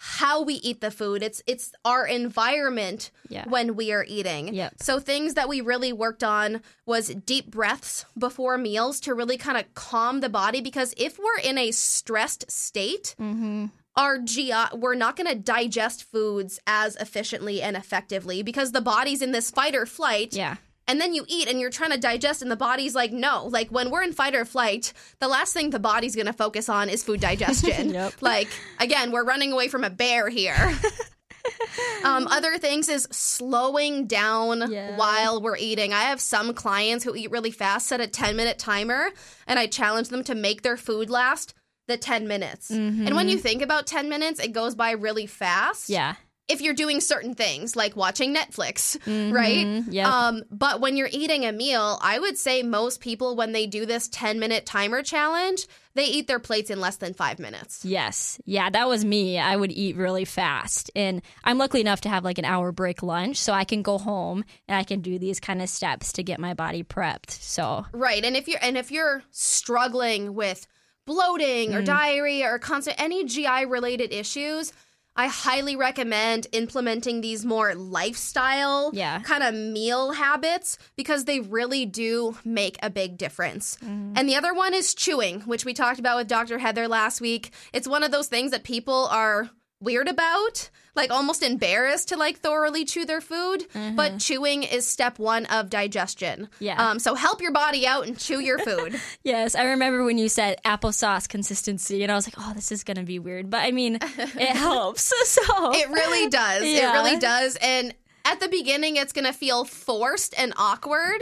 how 0.03 0.41
we 0.41 0.55
eat 0.55 0.81
the 0.81 0.89
food. 0.89 1.21
It's 1.21 1.43
it's 1.45 1.71
our 1.85 2.07
environment 2.07 3.11
Yeah. 3.29 3.45
when 3.47 3.75
we 3.75 3.91
are 3.91 4.03
eating. 4.07 4.53
Yep. 4.53 4.75
So 4.81 4.99
things 4.99 5.35
that 5.35 5.47
we 5.47 5.61
really 5.61 5.93
worked 5.93 6.23
on 6.23 6.61
was 6.87 7.09
deep 7.09 7.51
breaths 7.51 8.05
before 8.17 8.57
meals 8.57 8.99
to 9.01 9.13
really 9.13 9.37
kind 9.37 9.59
of 9.59 9.71
calm 9.75 10.21
the 10.21 10.29
body 10.29 10.59
because 10.59 10.95
if 10.97 11.19
we're 11.19 11.39
in 11.43 11.57
a 11.59 11.69
stressed 11.71 12.49
state, 12.49 13.15
Mm-hmm. 13.19 13.65
our 13.95 14.17
GI 14.17 14.53
we're 14.73 14.95
not 14.95 15.15
going 15.17 15.27
to 15.29 15.35
digest 15.35 16.03
foods 16.03 16.59
as 16.65 16.95
efficiently 16.95 17.61
and 17.61 17.75
effectively 17.77 18.41
because 18.41 18.71
the 18.71 18.81
body's 18.81 19.21
in 19.21 19.31
this 19.33 19.51
fight 19.51 19.75
or 19.75 19.85
flight 19.85 20.33
Yeah. 20.33 20.55
And 20.87 20.99
then 20.99 21.13
you 21.13 21.23
eat 21.27 21.47
and 21.47 21.59
you're 21.59 21.69
trying 21.69 21.91
to 21.91 21.97
digest 21.97 22.41
and 22.41 22.49
the 22.51 22.55
body's 22.55 22.95
like 22.95 23.11
no 23.11 23.45
like 23.47 23.69
when 23.69 23.89
we're 23.91 24.03
in 24.03 24.13
fight 24.13 24.35
or 24.35 24.45
flight 24.45 24.93
the 25.19 25.27
last 25.27 25.53
thing 25.53 25.69
the 25.69 25.79
body's 25.79 26.15
going 26.15 26.25
to 26.25 26.33
focus 26.33 26.67
on 26.69 26.89
is 26.89 27.03
food 27.03 27.19
digestion 27.21 27.89
Yep. 27.93 28.13
like 28.21 28.47
again 28.79 29.11
we're 29.11 29.23
running 29.25 29.51
away 29.53 29.67
from 29.67 29.83
a 29.83 29.89
bear 29.89 30.29
here 30.29 30.55
um, 32.03 32.27
other 32.27 32.57
things 32.57 32.89
is 32.89 33.07
slowing 33.11 34.05
down 34.07 34.71
Yeah. 34.71 34.95
while 34.97 35.41
we're 35.41 35.57
eating. 35.57 35.91
I 35.93 36.01
have 36.01 36.21
some 36.21 36.53
clients 36.53 37.03
who 37.03 37.15
eat 37.15 37.31
really 37.31 37.51
fast, 37.51 37.87
set 37.87 37.99
a 38.01 38.07
10 38.07 38.35
minute 38.35 38.59
timer, 38.59 39.09
and 39.47 39.57
I 39.57 39.65
challenge 39.67 40.09
them 40.09 40.23
to 40.25 40.35
make 40.35 40.61
their 40.61 40.77
food 40.77 41.09
last 41.09 41.53
the 41.87 41.97
10 41.97 42.27
minutes. 42.27 42.69
And 42.69 43.15
when 43.15 43.27
you 43.27 43.37
think 43.37 43.61
about 43.61 43.87
10 43.87 44.07
minutes, 44.07 44.39
it 44.39 44.53
goes 44.53 44.75
by 44.75 44.91
really 44.91 45.25
fast. 45.25 45.85
Mm-hmm. 45.85 45.93
Yeah. 45.93 46.15
If 46.47 46.59
you're 46.59 46.73
doing 46.73 46.99
certain 46.99 47.33
things 47.33 47.75
like 47.77 47.95
watching 47.95 48.35
Netflix, 48.35 48.97
right? 49.33 49.65
Mhm. 49.65 49.85
Yep. 49.89 50.07
Um, 50.07 50.43
but 50.51 50.81
when 50.81 50.97
you're 50.97 51.09
eating 51.11 51.45
a 51.45 51.51
meal, 51.53 51.97
I 52.01 52.19
would 52.19 52.37
say 52.37 52.61
most 52.61 52.99
people, 52.99 53.37
when 53.37 53.53
they 53.53 53.67
do 53.67 53.85
this 53.85 54.09
10 54.09 54.37
minute 54.37 54.65
timer 54.65 55.01
challenge, 55.01 55.65
they 55.93 56.05
eat 56.05 56.27
their 56.27 56.39
plates 56.39 56.69
in 56.69 56.81
less 56.81 56.97
than 56.97 57.13
five 57.13 57.39
minutes. 57.39 57.85
Yes. 57.85 58.37
Yeah, 58.45 58.69
that 58.69 58.87
was 58.89 59.05
me. 59.05 59.39
I 59.39 59.55
would 59.55 59.71
eat 59.71 59.95
really 59.95 60.25
fast. 60.25 60.91
And 60.95 61.21
I'm 61.45 61.57
lucky 61.57 61.79
enough 61.79 62.01
to 62.01 62.09
have 62.09 62.25
like 62.25 62.37
an 62.37 62.45
hour 62.45 62.71
break 62.73 63.01
lunch 63.01 63.37
so 63.37 63.53
I 63.53 63.63
can 63.63 63.81
go 63.81 63.97
home 63.97 64.43
and 64.67 64.77
I 64.77 64.83
can 64.83 64.99
do 64.99 65.17
these 65.19 65.39
kind 65.39 65.61
of 65.61 65.69
steps 65.69 66.11
to 66.13 66.23
get 66.23 66.39
my 66.39 66.53
body 66.53 66.83
prepped. 66.83 67.29
So, 67.31 67.85
Right. 67.93 68.25
And 68.25 68.35
if 68.35 68.47
you're 68.49 68.59
and 68.61 68.77
if 68.77 68.91
you're 68.91 69.23
struggling 69.31 70.33
with 70.33 70.67
bloating 71.05 71.71
Mm. 71.71 71.75
or 71.75 71.81
diarrhea 71.81 72.47
or 72.47 72.59
constant 72.59 72.99
any 72.99 73.23
GI 73.25 73.63
related 73.65 74.11
issues, 74.13 74.73
I 75.15 75.27
highly 75.27 75.75
recommend 75.75 76.47
implementing 76.53 77.21
these 77.21 77.45
more 77.45 77.75
lifestyle 77.75 78.91
Yeah. 78.93 79.19
kind 79.21 79.43
of 79.43 79.53
meal 79.53 80.11
habits 80.13 80.77
because 80.95 81.25
they 81.25 81.39
really 81.39 81.85
do 81.85 82.37
make 82.45 82.77
a 82.81 82.89
big 82.89 83.17
difference. 83.17 83.77
Mm-hmm. 83.83 84.13
And 84.15 84.29
the 84.29 84.35
other 84.35 84.53
one 84.53 84.73
is 84.73 84.93
chewing, 84.93 85.41
which 85.41 85.65
we 85.65 85.73
talked 85.73 85.99
about 85.99 86.17
with 86.17 86.27
Dr. 86.27 86.59
Heather 86.59 86.87
last 86.87 87.19
week. 87.21 87.51
It's 87.73 87.87
one 87.87 88.03
of 88.03 88.11
those 88.11 88.27
things 88.27 88.51
that 88.51 88.63
people 88.63 89.07
are 89.11 89.49
weird 89.81 90.07
about, 90.07 90.69
like 90.95 91.11
almost 91.11 91.41
embarrassed 91.43 92.09
to 92.09 92.17
like 92.17 92.37
thoroughly 92.37 92.85
chew 92.85 93.05
their 93.05 93.21
food, 93.21 93.65
but 93.95 94.19
chewing 94.19 94.63
is 94.63 94.85
step 94.87 95.19
1 95.19 95.45
of 95.47 95.69
digestion. 95.69 96.43
Mm-hmm. 96.43 96.63
Yeah. 96.63 96.89
Um 96.89 96.99
so 96.99 97.15
help 97.15 97.41
your 97.41 97.51
body 97.51 97.87
out 97.87 98.05
and 98.07 98.17
chew 98.17 98.39
your 98.39 98.59
food. 98.59 98.99
yes, 99.23 99.55
I 99.55 99.63
remember 99.63 100.03
when 100.03 100.17
you 100.17 100.29
said 100.29 100.59
applesauce 100.65 101.27
consistency 101.27 102.03
and 102.03 102.11
I 102.11 102.15
was 102.15 102.27
like, 102.27 102.35
oh, 102.37 102.53
this 102.53 102.71
is 102.71 102.83
going 102.83 102.97
to 102.97 103.03
be 103.03 103.19
weird. 103.19 103.49
But 103.49 103.61
I 103.61 103.71
mean, 103.71 103.95
it 104.01 104.55
helps. 104.55 105.11
So, 105.25 105.71
It 105.73 105.89
really 105.89 106.29
does. 106.29 106.63
It 106.63 106.83
really 106.83 107.17
does. 107.17 107.57
And 107.61 107.93
at 108.25 108.39
the 108.39 108.47
beginning, 108.49 108.97
it's 108.97 109.13
going 109.13 109.25
to 109.25 109.33
feel 109.33 109.63
forced 109.65 110.33
and 110.37 110.53
awkward, 110.57 111.21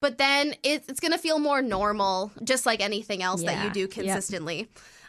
but 0.00 0.18
then 0.18 0.54
it, 0.62 0.84
it's 0.88 1.00
going 1.00 1.12
to 1.12 1.18
feel 1.18 1.38
more 1.38 1.60
normal, 1.62 2.32
just 2.42 2.66
like 2.66 2.80
anything 2.80 3.22
else 3.22 3.42
that 3.42 3.64
you 3.64 3.70
do 3.70 3.88
Yep. 4.04 4.14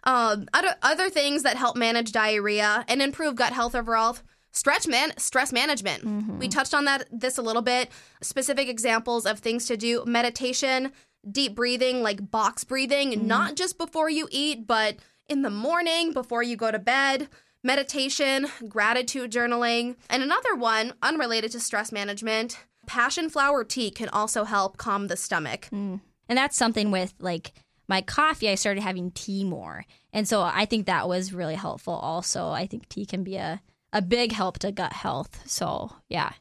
Um, 0.05 0.47
other, 0.53 0.75
other 0.81 1.09
things 1.09 1.43
that 1.43 1.55
help 1.57 1.75
manage 1.75 2.11
diarrhea 2.11 2.83
and 2.87 3.01
improve 3.01 3.35
gut 3.35 3.53
health 3.53 3.75
overall. 3.75 4.17
Stretch 4.51 4.87
man, 4.87 5.13
stress 5.17 5.51
management. 5.51 6.03
Mm-hmm. 6.05 6.37
We 6.39 6.47
touched 6.47 6.73
on 6.73 6.85
that 6.85 7.07
this 7.11 7.37
a 7.37 7.41
little 7.41 7.61
bit. 7.63 7.89
Specific 8.21 8.67
examples 8.69 9.25
of 9.25 9.39
things 9.39 9.65
to 9.65 9.77
do: 9.77 10.03
meditation, 10.05 10.91
deep 11.29 11.55
breathing, 11.55 12.03
like 12.03 12.29
box 12.29 12.63
breathing, 12.63 13.11
Mm-hmm. 13.13 13.27
not 13.27 13.55
just 13.55 13.77
before 13.79 14.09
you 14.09 14.27
eat, 14.29 14.67
but 14.67 14.97
in 15.27 15.41
the 15.41 15.49
morning 15.49 16.13
before 16.13 16.43
you 16.43 16.55
go 16.55 16.69
to 16.69 16.79
bed 16.79 17.29
meditation, 17.63 18.45
gratitude 18.67 19.31
journaling, 19.31 19.95
and 20.09 20.21
another 20.21 20.53
one 20.53 20.93
unrelated 21.01 21.49
to 21.53 21.59
stress 21.59 21.91
management. 21.93 22.59
Passion 22.85 23.29
flower 23.29 23.63
tea 23.63 23.89
can 23.89 24.09
also 24.09 24.43
help 24.43 24.75
calm 24.77 25.07
the 25.07 25.15
stomach. 25.15 25.69
and 25.71 26.01
that's 26.27 26.57
something 26.57 26.91
with 26.91 27.13
like 27.19 27.53
my 27.93 28.01
coffee, 28.01 28.49
I 28.49 28.56
started 28.56 28.82
having 28.82 29.12
tea 29.12 29.43
more. 29.43 29.86
And 30.13 30.27
so 30.27 30.41
I 30.41 30.65
think 30.65 30.88
that 30.88 31.08
was 31.08 31.32
really 31.32 31.53
helpful 31.53 31.93
also. 31.93 32.49
I 32.49 32.65
think 32.65 32.89
tea 32.89 33.06
can 33.06 33.23
be 33.23 33.36
a, 33.36 33.62
a 33.91 34.01
big 34.01 34.32
help 34.32 34.58
to 34.60 34.71
gut 34.71 34.93
health. 34.93 35.43
So, 35.45 35.91
yeah. 36.10 36.32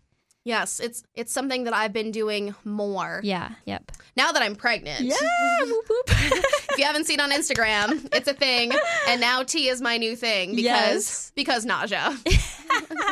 Yes, 0.44 0.80
it's 0.80 1.04
it's 1.14 1.32
something 1.32 1.64
that 1.64 1.74
I've 1.74 1.92
been 1.92 2.10
doing 2.10 2.54
more 2.64 3.20
Yeah. 3.22 3.50
Yep. 3.66 3.92
now 4.16 4.32
that 4.32 4.42
I'm 4.42 4.56
pregnant. 4.56 5.00
Yeah. 5.02 5.14
whoop, 5.60 5.88
whoop. 5.88 6.04
If 6.08 6.78
you 6.78 6.84
haven't 6.84 7.06
seen 7.06 7.20
on 7.20 7.30
Instagram, 7.30 8.08
it's 8.12 8.26
a 8.28 8.34
thing, 8.34 8.72
and 9.08 9.20
now 9.20 9.42
tea 9.44 9.68
is 9.68 9.80
my 9.80 9.98
new 9.98 10.16
thing 10.16 10.50
because 10.56 10.64
Yes. 10.64 11.32
because 11.36 11.64
nausea. 11.64 12.16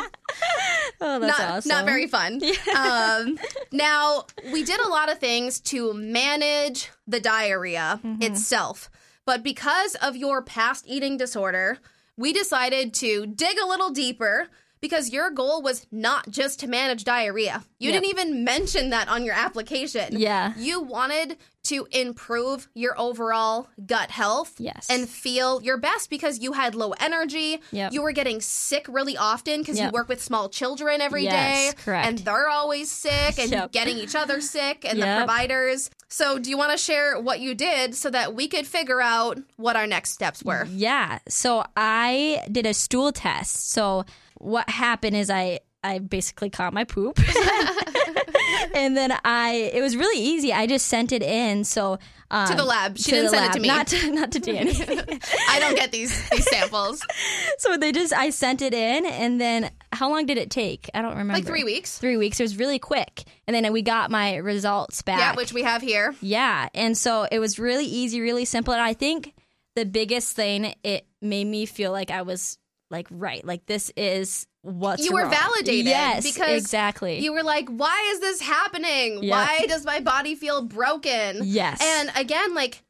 oh, 1.01 1.19
that's 1.19 1.39
not, 1.39 1.41
awesome. 1.51 1.69
not 1.69 1.85
very 1.85 2.07
fun. 2.07 2.41
Um, 2.75 3.37
now, 3.71 4.25
we 4.51 4.63
did 4.63 4.79
a 4.79 4.87
lot 4.89 5.11
of 5.11 5.19
things 5.19 5.59
to 5.61 5.93
manage 5.93 6.89
the 7.07 7.19
diarrhea 7.19 7.99
Mm-hmm. 8.03 8.21
itself, 8.23 8.89
but 9.25 9.43
because 9.43 9.95
of 9.95 10.15
your 10.15 10.41
past 10.41 10.85
eating 10.87 11.17
disorder, 11.17 11.77
we 12.17 12.33
decided 12.33 12.93
to 12.95 13.25
dig 13.27 13.57
a 13.57 13.67
little 13.67 13.89
deeper 13.89 14.47
because 14.81 15.11
your 15.11 15.29
goal 15.29 15.61
was 15.61 15.85
not 15.91 16.29
just 16.29 16.59
to 16.59 16.67
manage 16.67 17.03
diarrhea. 17.03 17.63
You 17.79 17.91
Yep. 17.91 18.01
didn't 18.01 18.19
even 18.19 18.43
mention 18.43 18.89
that 18.89 19.07
on 19.07 19.23
your 19.23 19.35
application. 19.35 20.19
Yeah. 20.19 20.53
You 20.57 20.81
wanted 20.81 21.37
to 21.63 21.87
improve 21.91 22.67
your 22.73 22.99
overall 22.99 23.67
gut 23.85 24.09
health 24.09 24.55
Yes. 24.57 24.87
and 24.89 25.07
feel 25.07 25.61
your 25.61 25.77
best 25.77 26.09
because 26.09 26.39
you 26.39 26.53
had 26.53 26.73
low 26.73 26.91
energy. 26.99 27.61
Yep. 27.71 27.93
You 27.93 28.01
were 28.01 28.11
getting 28.11 28.41
sick 28.41 28.87
really 28.89 29.15
often 29.15 29.61
because 29.61 29.79
you 29.79 29.89
work 29.91 30.09
with 30.09 30.21
small 30.21 30.49
children 30.49 31.01
every 31.01 31.25
day, 31.25 31.65
Yes, 31.65 31.73
correct. 31.85 32.07
And 32.07 32.17
they're 32.19 32.49
always 32.49 32.89
sick 32.91 33.37
and 33.37 33.51
Yep. 33.51 33.71
getting 33.71 33.97
each 33.97 34.15
other 34.15 34.41
sick 34.41 34.83
and 34.83 34.99
the 34.99 35.05
providers. 35.17 35.91
So, 36.09 36.39
do 36.39 36.49
you 36.49 36.57
want 36.57 36.71
to 36.71 36.77
share 36.77 37.19
what 37.19 37.39
you 37.39 37.53
did 37.55 37.95
so 37.95 38.09
that 38.09 38.33
we 38.33 38.47
could 38.47 38.65
figure 38.67 38.99
out 39.01 39.37
what 39.57 39.75
our 39.75 39.85
next 39.87 40.11
steps 40.13 40.43
were? 40.43 40.65
Yeah. 40.69 41.19
So 41.29 41.63
I 41.77 42.43
did 42.51 42.65
a 42.65 42.73
stool 42.73 43.11
test. 43.11 43.69
So 43.71 44.03
what 44.41 44.69
happened 44.69 45.15
is 45.15 45.29
I 45.29 45.59
I 45.83 45.99
basically 45.99 46.49
caught 46.49 46.73
my 46.73 46.83
poop. 46.83 47.19
and 48.75 48.95
then 48.95 49.17
I 49.25 49.71
it 49.73 49.81
was 49.81 49.95
really 49.95 50.21
easy. 50.21 50.53
I 50.53 50.67
just 50.67 50.87
sent 50.87 51.11
it 51.11 51.23
in. 51.23 51.63
So 51.63 51.97
um, 52.29 52.47
To 52.47 52.55
the 52.55 52.63
lab. 52.63 52.97
She 52.97 53.11
didn't 53.11 53.31
send 53.31 53.45
it 53.45 53.53
to 53.53 53.59
me. 53.59 53.67
Not 53.67 53.87
to, 53.87 54.11
not 54.11 54.31
to 54.31 54.39
Dani. 54.39 55.25
I 55.49 55.59
don't 55.59 55.75
get 55.75 55.91
these 55.91 56.29
these 56.29 56.49
samples. 56.49 57.05
so 57.57 57.77
they 57.77 57.91
just 57.91 58.13
I 58.13 58.29
sent 58.29 58.61
it 58.61 58.73
in 58.73 59.05
and 59.05 59.41
then 59.41 59.71
how 59.91 60.09
long 60.09 60.25
did 60.25 60.37
it 60.37 60.49
take? 60.49 60.89
I 60.93 61.01
don't 61.01 61.11
remember. 61.11 61.33
Like 61.33 61.45
three 61.45 61.63
weeks. 61.63 61.97
Three 61.97 62.17
weeks. 62.17 62.39
It 62.39 62.43
was 62.43 62.57
really 62.57 62.79
quick. 62.79 63.23
And 63.47 63.55
then 63.55 63.71
we 63.73 63.81
got 63.81 64.11
my 64.11 64.35
results 64.37 65.01
back. 65.01 65.19
Yeah, 65.19 65.35
which 65.35 65.51
we 65.51 65.63
have 65.63 65.81
here. 65.81 66.15
Yeah, 66.21 66.69
and 66.73 66.97
so 66.97 67.27
it 67.31 67.39
was 67.39 67.59
really 67.59 67.85
easy, 67.85 68.21
really 68.21 68.45
simple. 68.45 68.73
And 68.73 68.81
I 68.81 68.93
think 68.93 69.33
the 69.75 69.85
biggest 69.85 70.35
thing 70.35 70.73
it 70.83 71.05
made 71.21 71.45
me 71.45 71.65
feel 71.65 71.91
like 71.91 72.11
I 72.11 72.21
was 72.21 72.57
like 72.91 73.07
right, 73.09 73.43
like 73.45 73.65
this 73.65 73.91
is 73.97 74.45
what 74.61 74.99
You 74.99 75.13
were 75.13 75.23
wrong. 75.23 75.31
validated 75.31 75.85
Yes, 75.85 76.23
because 76.23 76.61
exactly. 76.61 77.19
You 77.19 77.33
were 77.33 77.41
like, 77.43 77.67
why 77.69 78.09
is 78.13 78.19
this 78.19 78.41
happening? 78.41 79.23
Yep. 79.23 79.31
Why 79.31 79.65
does 79.67 79.85
my 79.85 79.99
body 79.99 80.35
feel 80.35 80.61
broken? 80.61 81.39
yes, 81.43 81.79
And 81.81 82.11
again, 82.15 82.53
like 82.53 82.83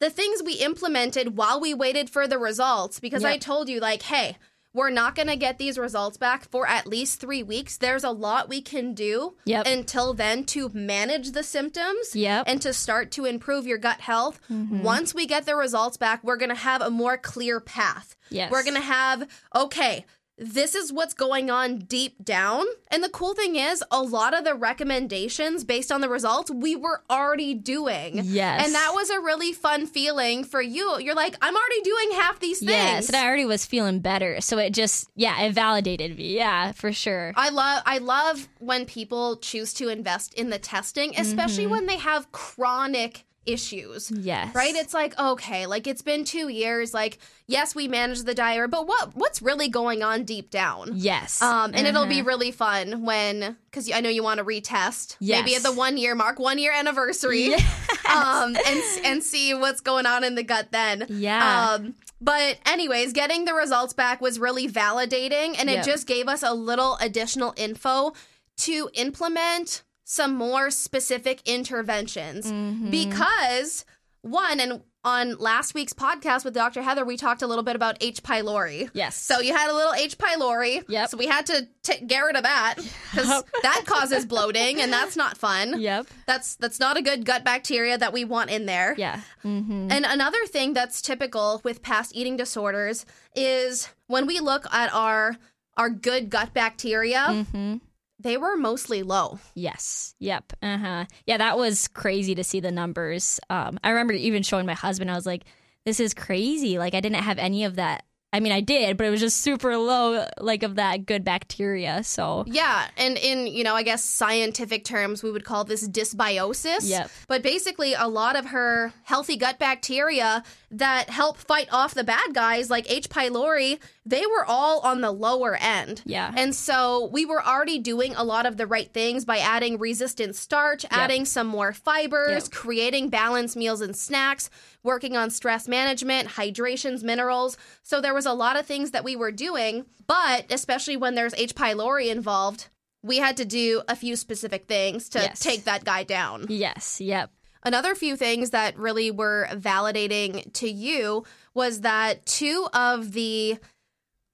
the 0.00 0.10
things 0.10 0.42
we 0.44 0.54
implemented 0.54 1.36
while 1.36 1.60
we 1.60 1.74
waited 1.74 2.08
for 2.08 2.28
the 2.28 2.38
results, 2.38 3.00
because 3.00 3.24
I 3.24 3.36
told 3.36 3.68
you, 3.68 3.80
like, 3.80 4.02
hey, 4.02 4.36
we're 4.74 4.90
not 4.90 5.14
going 5.14 5.28
to 5.28 5.36
get 5.36 5.58
these 5.58 5.78
results 5.78 6.16
back 6.18 6.48
for 6.50 6.66
at 6.68 6.86
least 6.86 7.20
three 7.20 7.42
weeks. 7.42 7.78
There's 7.78 8.04
a 8.04 8.10
lot 8.10 8.48
we 8.48 8.60
can 8.60 8.94
do 8.94 9.34
Yep. 9.44 9.66
until 9.66 10.14
then 10.14 10.44
to 10.46 10.68
manage 10.74 11.32
the 11.32 11.42
symptoms 11.42 12.14
Yep. 12.14 12.44
and 12.46 12.60
to 12.62 12.72
start 12.72 13.10
to 13.12 13.24
improve 13.24 13.66
your 13.66 13.78
gut 13.78 14.00
health. 14.00 14.40
Mm-hmm. 14.50 14.82
Once 14.82 15.14
we 15.14 15.26
get 15.26 15.46
the 15.46 15.56
results 15.56 15.96
back, 15.96 16.22
we're 16.22 16.36
going 16.36 16.50
to 16.50 16.54
have 16.54 16.82
a 16.82 16.90
more 16.90 17.16
clear 17.16 17.60
path. 17.60 18.14
Yes. 18.30 18.50
We're 18.50 18.62
going 18.62 18.74
to 18.76 18.80
have, 18.80 19.26
okay, 19.54 20.04
this 20.38 20.74
is 20.74 20.92
what's 20.92 21.14
going 21.14 21.50
on 21.50 21.78
deep 21.78 22.24
down. 22.24 22.64
And 22.90 23.02
the 23.02 23.08
cool 23.08 23.34
thing 23.34 23.56
is, 23.56 23.82
a 23.90 24.00
lot 24.02 24.32
of 24.36 24.44
the 24.44 24.54
recommendations 24.54 25.64
based 25.64 25.90
on 25.92 26.00
the 26.00 26.08
results 26.08 26.50
we 26.50 26.76
were 26.76 27.02
already 27.10 27.54
doing. 27.54 28.20
Yes. 28.24 28.64
And 28.64 28.74
that 28.74 28.92
was 28.94 29.10
a 29.10 29.20
really 29.20 29.52
fun 29.52 29.86
feeling 29.86 30.44
for 30.44 30.62
you. 30.62 30.98
You're 31.00 31.14
like, 31.14 31.34
I'm 31.42 31.54
already 31.54 31.80
doing 31.82 32.10
half 32.12 32.40
these 32.40 32.60
things. 32.60 32.70
yes, 32.70 33.08
and 33.08 33.16
I 33.16 33.26
already 33.26 33.44
was 33.46 33.66
feeling 33.66 34.00
better. 34.00 34.40
So 34.40 34.58
it 34.58 34.70
just 34.72 35.10
yeah, 35.16 35.42
it 35.42 35.52
validated 35.52 36.16
me. 36.16 36.36
Yeah, 36.36 36.72
for 36.72 36.92
sure. 36.92 37.32
I 37.36 37.48
love 37.50 37.82
I 37.84 37.98
love 37.98 38.48
when 38.58 38.86
people 38.86 39.36
choose 39.38 39.74
to 39.74 39.88
invest 39.88 40.34
in 40.34 40.50
the 40.50 40.58
testing, 40.58 41.14
especially 41.16 41.64
Mm-hmm. 41.64 41.70
when 41.72 41.86
they 41.86 41.96
have 41.96 42.30
chronic 42.32 43.24
issues. 43.48 44.10
Yes, 44.10 44.54
Right? 44.54 44.74
It's 44.74 44.92
like, 44.94 45.18
okay, 45.18 45.66
like 45.66 45.86
it's 45.86 46.02
been 46.02 46.24
2 46.24 46.48
years, 46.48 46.92
like 46.94 47.18
yes, 47.46 47.74
we 47.74 47.88
managed 47.88 48.26
the 48.26 48.34
diarrhea, 48.34 48.68
but 48.68 48.86
what 48.86 49.16
what's 49.16 49.40
really 49.42 49.68
going 49.68 50.02
on 50.02 50.24
deep 50.24 50.50
down? 50.50 50.90
yes, 50.94 51.40
Um, 51.42 51.72
and 51.74 51.86
it'll 51.86 52.06
be 52.06 52.20
Mhm. 52.22 52.26
really 52.26 52.50
fun 52.52 53.02
when, 53.04 53.56
because 53.70 53.90
I 53.90 54.00
know 54.00 54.10
you 54.10 54.22
want 54.22 54.38
to 54.38 54.44
retest, 54.44 55.16
maybe 55.20 55.54
at 55.54 55.62
the 55.62 55.72
one 55.72 55.96
year 55.96 56.14
mark, 56.14 56.38
one 56.38 56.58
year 56.58 56.72
anniversary, 56.72 57.48
Yes. 57.48 57.64
um, 58.06 58.56
and 58.66 58.82
and 59.04 59.22
see 59.24 59.54
what's 59.54 59.80
going 59.80 60.06
on 60.06 60.24
in 60.24 60.34
the 60.34 60.42
gut 60.42 60.68
then. 60.72 61.06
Yeah. 61.08 61.70
Um, 61.72 61.94
but 62.20 62.58
anyways, 62.66 63.12
getting 63.12 63.44
the 63.44 63.54
results 63.54 63.92
back 63.94 64.20
was 64.20 64.38
really 64.38 64.68
validating, 64.68 65.54
and 65.58 65.70
Yep. 65.70 65.86
it 65.86 65.90
just 65.90 66.06
gave 66.06 66.28
us 66.28 66.42
a 66.42 66.52
little 66.52 66.96
additional 67.00 67.54
info 67.56 68.12
to 68.58 68.90
implement 68.94 69.82
some 70.10 70.34
more 70.34 70.70
specific 70.70 71.42
interventions 71.44 72.46
Mhm. 72.50 72.90
because 72.90 73.84
one 74.22 74.58
and 74.58 74.82
on 75.04 75.36
last 75.36 75.74
week's 75.74 75.92
podcast 75.92 76.44
with 76.44 76.54
Dr. 76.54 76.80
Heather, 76.82 77.04
we 77.04 77.16
talked 77.18 77.42
a 77.42 77.46
little 77.46 77.62
bit 77.62 77.76
about 77.76 77.98
H. 78.00 78.22
pylori. 78.22 78.88
Yes. 78.94 79.16
So 79.16 79.40
you 79.40 79.54
had 79.54 79.70
a 79.70 79.74
little 79.74 79.92
H. 79.92 80.16
pylori. 80.16 80.82
Yep. 80.88 81.10
So 81.10 81.16
we 81.18 81.26
had 81.26 81.44
to 81.46 81.68
t- 81.82 82.04
get 82.06 82.20
rid 82.20 82.36
of 82.36 82.42
that 82.42 82.76
because 83.12 83.44
that 83.62 83.82
causes 83.86 84.24
bloating, 84.26 84.80
and 84.80 84.90
that's 84.92 85.14
not 85.14 85.36
fun. 85.36 85.78
Yep. 85.80 86.06
That's 86.26 86.56
that's 86.56 86.80
not 86.80 86.96
a 86.96 87.02
good 87.02 87.24
gut 87.26 87.44
bacteria 87.44 87.96
that 87.98 88.12
we 88.14 88.24
want 88.24 88.48
in 88.50 88.64
there. 88.66 88.94
Yeah. 88.98 89.20
Mm-hmm. 89.44 89.88
And 89.92 90.04
another 90.06 90.44
thing 90.46 90.72
that's 90.72 91.00
typical 91.02 91.60
with 91.64 91.82
past 91.82 92.12
eating 92.14 92.36
disorders 92.38 93.04
is 93.36 93.88
when 94.08 94.26
we 94.26 94.40
look 94.40 94.66
at 94.72 94.92
our 94.94 95.36
our 95.76 95.90
good 95.90 96.28
gut 96.30 96.52
bacteria, 96.54 97.26
Mm-hmm. 97.28 97.76
They 98.18 98.36
were 98.36 98.56
mostly 98.56 99.02
low. 99.02 99.38
Yes. 99.54 100.14
Yep. 100.18 100.52
Uh 100.62 100.78
huh. 100.78 101.04
Yeah, 101.26 101.38
that 101.38 101.58
was 101.58 101.88
crazy 101.88 102.34
to 102.34 102.44
see 102.44 102.60
the 102.60 102.70
numbers. 102.70 103.38
Um, 103.50 103.78
I 103.84 103.90
remember 103.90 104.12
even 104.14 104.42
showing 104.42 104.66
my 104.66 104.74
husband. 104.74 105.10
I 105.10 105.14
was 105.14 105.26
like, 105.26 105.44
"This 105.84 106.00
is 106.00 106.14
crazy! 106.14 106.78
Like, 106.78 106.94
I 106.94 107.00
didn't 107.00 107.22
have 107.22 107.38
any 107.38 107.64
of 107.64 107.76
that. 107.76 108.04
I 108.30 108.40
mean, 108.40 108.52
I 108.52 108.60
did, 108.60 108.98
but 108.98 109.06
it 109.06 109.10
was 109.10 109.20
just 109.20 109.40
super 109.40 109.74
low, 109.78 110.26
like 110.38 110.62
of 110.62 110.74
that 110.74 111.06
good 111.06 111.24
bacteria. 111.24 112.02
So, 112.04 112.44
Yeah, 112.46 112.86
and 112.98 113.16
in 113.16 113.46
you 113.46 113.64
know, 113.64 113.74
I 113.74 113.82
guess 113.82 114.04
scientific 114.04 114.84
terms, 114.84 115.22
we 115.22 115.30
would 115.30 115.46
call 115.46 115.64
this 115.64 115.88
dysbiosis. 115.88 116.88
Yep. 116.90 117.10
But 117.26 117.42
basically, 117.42 117.94
a 117.94 118.06
lot 118.06 118.36
of 118.36 118.46
her 118.46 118.92
healthy 119.04 119.36
gut 119.38 119.58
bacteria 119.58 120.42
that 120.70 121.08
help 121.08 121.38
fight 121.38 121.68
off 121.72 121.94
the 121.94 122.04
bad 122.04 122.34
guys, 122.34 122.68
like 122.68 122.90
H. 122.90 123.08
pylori, 123.08 123.78
they 124.08 124.24
were 124.26 124.44
all 124.46 124.80
on 124.80 125.00
the 125.00 125.10
lower 125.12 125.56
end. 125.56 126.02
Yeah. 126.06 126.32
And 126.36 126.54
so 126.54 127.08
we 127.12 127.26
were 127.26 127.44
already 127.44 127.78
doing 127.78 128.14
a 128.14 128.24
lot 128.24 128.46
of 128.46 128.56
the 128.56 128.66
right 128.66 128.92
things 128.92 129.24
by 129.24 129.38
adding 129.38 129.78
resistant 129.78 130.34
starch, 130.34 130.86
adding 130.90 131.24
some 131.24 131.46
more 131.46 131.72
fibers, 131.72 132.44
Yep. 132.44 132.50
creating 132.52 133.08
balanced 133.10 133.56
meals 133.56 133.80
and 133.80 133.94
snacks, 133.94 134.48
working 134.82 135.16
on 135.16 135.30
stress 135.30 135.68
management, 135.68 136.28
hydrations, 136.28 137.04
minerals. 137.04 137.56
So 137.82 138.00
there 138.00 138.14
was 138.14 138.26
a 138.26 138.32
lot 138.32 138.58
of 138.58 138.64
things 138.66 138.92
that 138.92 139.04
we 139.04 139.14
were 139.16 139.32
doing, 139.32 139.84
but 140.06 140.50
especially 140.50 140.96
when 140.96 141.14
there's 141.14 141.34
H. 141.36 141.54
pylori 141.54 142.08
involved, 142.10 142.68
we 143.02 143.18
had 143.18 143.36
to 143.36 143.44
do 143.44 143.82
a 143.88 143.94
few 143.94 144.16
specific 144.16 144.66
things 144.66 145.08
to 145.10 145.18
Yes. 145.20 145.38
take 145.40 145.64
that 145.64 145.84
guy 145.84 146.02
down. 146.04 146.46
yes. 146.48 147.00
Yep. 147.00 147.30
Another 147.64 147.94
few 147.94 148.16
things 148.16 148.50
that 148.50 148.78
really 148.78 149.10
were 149.10 149.48
validating 149.52 150.50
to 150.54 150.68
you 150.70 151.24
was 151.54 151.80
that 151.82 152.24
two 152.24 152.68
of 152.72 153.12
the 153.12 153.58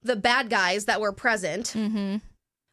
the 0.04 0.16
bad 0.16 0.48
guys 0.50 0.84
that 0.84 1.00
were 1.00 1.12
present, 1.12 1.72
Mm-hmm. 1.74 2.16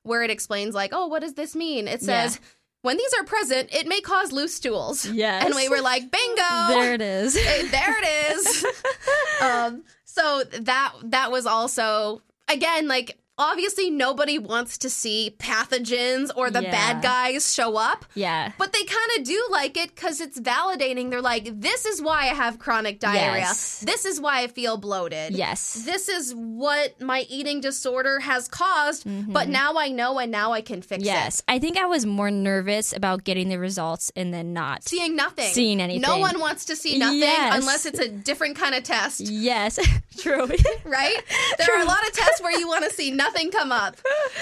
where 0.04 0.22
it 0.24 0.30
explains 0.30 0.76
like, 0.76 0.92
oh, 0.94 1.08
what 1.08 1.22
does 1.22 1.34
this 1.34 1.56
mean? 1.56 1.88
It 1.88 2.02
Yeah. 2.02 2.28
says 2.28 2.40
when 2.84 2.98
these 2.98 3.14
are 3.20 3.24
present, 3.24 3.74
it 3.74 3.88
may 3.88 4.02
cause 4.02 4.32
loose 4.32 4.56
stools. 4.56 5.06
Yes. 5.06 5.46
And 5.46 5.54
we 5.56 5.70
were 5.70 5.82
like, 5.82 6.10
bingo. 6.12 6.68
There 6.70 6.94
it 6.94 7.02
is. 7.02 7.36
Eh, 7.40 7.68
there 7.70 7.96
it 8.02 8.36
is. 8.36 8.66
um, 9.42 9.84
so 10.04 10.44
that 10.62 10.94
that 11.06 11.32
was 11.32 11.46
also 11.46 12.22
again 12.48 12.88
like 12.88 13.18
obviously 13.42 13.90
nobody 13.90 14.38
wants 14.40 14.78
to 14.80 14.90
see 14.90 15.36
pathogens 15.40 16.30
or 16.36 16.50
the 16.50 16.62
Yeah. 16.64 16.72
bad 16.72 17.02
guys 17.04 17.54
show 17.54 17.76
up. 17.78 18.06
yeah. 18.14 18.52
But 18.58 18.74
they 18.74 18.84
kind 18.84 19.12
of 19.18 19.24
do 19.24 19.48
like 19.52 19.78
it 19.78 19.96
because 19.96 20.22
it's 20.22 20.40
validating. 20.40 21.10
They're 21.10 21.22
like, 21.22 21.60
this 21.60 21.86
is 21.86 22.02
why 22.02 22.22
I 22.24 22.34
have 22.34 22.60
chronic 22.60 23.00
diarrhea. 23.00 23.42
Yes. 23.42 23.80
This 23.86 24.06
is 24.06 24.20
why 24.22 24.42
I 24.44 24.48
feel 24.48 24.78
bloated. 24.78 25.34
Yes. 25.34 25.84
This 25.86 26.08
is 26.10 26.34
what 26.36 27.00
my 27.02 27.22
eating 27.30 27.62
disorder 27.62 28.20
has 28.20 28.48
caused, 28.48 29.04
but 29.32 29.50
now 29.50 29.78
I 29.78 29.90
know 29.90 30.20
and 30.20 30.32
now 30.32 30.52
I 30.54 30.62
can 30.62 30.82
fix 30.82 30.92
Mm-hmm. 31.02 31.06
Yes. 31.06 31.42
I 31.48 31.58
think 31.58 31.78
I 31.78 31.86
was 31.86 32.06
more 32.06 32.30
nervous 32.30 32.94
about 32.94 33.24
getting 33.24 33.50
the 33.50 33.58
results 33.58 34.12
and 34.16 34.32
then 34.34 34.54
not. 34.54 34.84
Seeing 34.88 35.16
nothing. 35.16 35.46
Seeing 35.52 35.80
anything. 35.82 36.02
No 36.02 36.18
one 36.20 36.40
wants 36.40 36.66
to 36.66 36.76
see 36.76 36.98
nothing 37.00 37.20
Yes. 37.20 37.56
unless 37.58 37.86
it's 37.88 37.98
a 38.00 38.08
different 38.10 38.56
kind 38.58 38.76
of 38.76 38.84
test. 38.84 39.22
Yes. 39.22 39.80
True. 40.20 40.46
right? 40.86 41.16
There 41.58 41.76
are 41.78 41.82
a 41.82 41.86
lot 41.86 42.06
of 42.08 42.14
tests 42.14 42.42
where 42.42 42.58
you 42.60 42.68
want 42.68 42.84
to 42.86 42.92
see 42.92 43.10
nothing 43.12 43.31
come 43.52 43.72
up. 43.72 43.98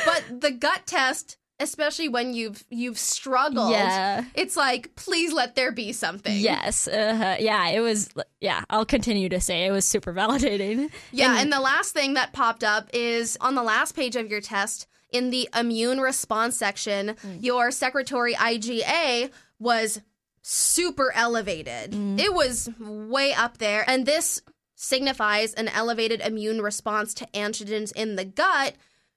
But 0.05 0.41
the 0.41 0.51
gut 0.51 0.81
test, 0.85 1.37
especially 1.59 2.09
when 2.09 2.33
you've 2.33 2.63
you've 2.69 2.97
struggled, 2.99 3.71
Yeah. 3.71 4.23
it's 4.33 4.55
like 4.55 4.95
please 4.95 5.33
let 5.33 5.55
there 5.55 5.71
be 5.71 5.91
something. 5.93 6.37
yes. 6.37 6.87
Uh, 6.87 7.37
yeah. 7.39 7.67
It 7.69 7.81
was. 7.81 8.09
Yeah. 8.39 8.63
I'll 8.69 8.85
continue 8.85 9.29
to 9.29 9.39
say 9.41 9.65
it 9.65 9.71
was 9.71 9.85
super 9.85 10.13
validating. 10.13 10.89
Yeah, 11.11 11.39
and 11.39 11.51
the 11.51 11.59
last 11.59 11.93
thing 11.93 12.13
that 12.15 12.33
popped 12.33 12.63
up 12.63 12.89
is 12.93 13.37
on 13.41 13.55
the 13.55 13.63
last 13.63 13.95
page 13.95 14.15
of 14.15 14.29
your 14.29 14.41
test 14.41 14.87
in 15.11 15.31
the 15.31 15.49
immune 15.57 15.99
response 15.99 16.55
section, 16.55 17.15
your 17.39 17.71
secretory 17.71 18.35
IgA 18.35 19.31
was 19.57 20.01
super 20.43 21.11
elevated. 21.15 21.93
It 22.19 22.33
was 22.33 22.69
way 22.79 23.33
up 23.33 23.57
there. 23.57 23.83
And 23.89 24.05
this 24.05 24.41
signifies 24.81 25.53
an 25.55 25.67
elevated 25.67 26.21
immune 26.21 26.61
response 26.61 27.13
to 27.13 27.27
antigens 27.33 27.91
in 27.91 28.15
the 28.15 28.23
gut, 28.23 28.75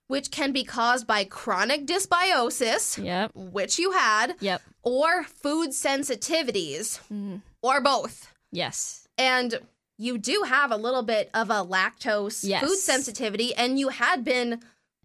which 0.08 0.32
can 0.32 0.50
be 0.50 0.64
caused 0.64 1.06
by 1.06 1.22
chronic 1.22 1.86
dysbiosis, 1.86 3.02
Yep. 3.02 3.30
which 3.34 3.78
you 3.78 3.92
had, 3.92 4.34
Yep. 4.40 4.60
or 4.82 5.22
food 5.22 5.70
sensitivities, 5.70 6.98
mm-hmm. 7.04 7.36
or 7.62 7.80
both 7.80 8.32
Yes. 8.50 9.06
and 9.16 9.60
you 9.98 10.18
do 10.18 10.42
have 10.46 10.72
a 10.72 10.76
little 10.76 11.04
bit 11.04 11.30
of 11.32 11.48
a 11.48 11.64
lactose 11.64 12.42
Yes. 12.42 12.64
food 12.64 12.76
sensitivity 12.78 13.54
and 13.54 13.78
you 13.78 13.90
had 13.90 14.24
been 14.24 14.60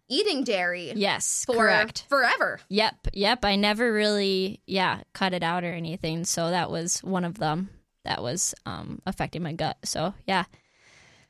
eating 0.09 0.43
dairy 0.43 0.91
Yes. 0.95 1.43
for 1.45 1.55
correct. 1.55 2.05
forever 2.09 2.59
Yep. 2.69 2.95
Yep. 3.13 3.45
I 3.45 3.57
never 3.57 3.93
really, 3.93 4.61
yeah, 4.65 5.01
cut 5.13 5.33
it 5.33 5.43
out 5.43 5.63
or 5.63 5.71
anything. 5.71 6.25
So 6.25 6.49
that 6.49 6.71
was 6.71 7.03
one 7.03 7.25
of 7.25 7.37
them 7.37 7.69
that 8.07 8.23
was 8.23 8.55
um, 8.65 9.01
affecting 9.05 9.43
my 9.43 9.53
gut. 9.53 9.77
So 9.83 10.13
yeah. 10.25 10.45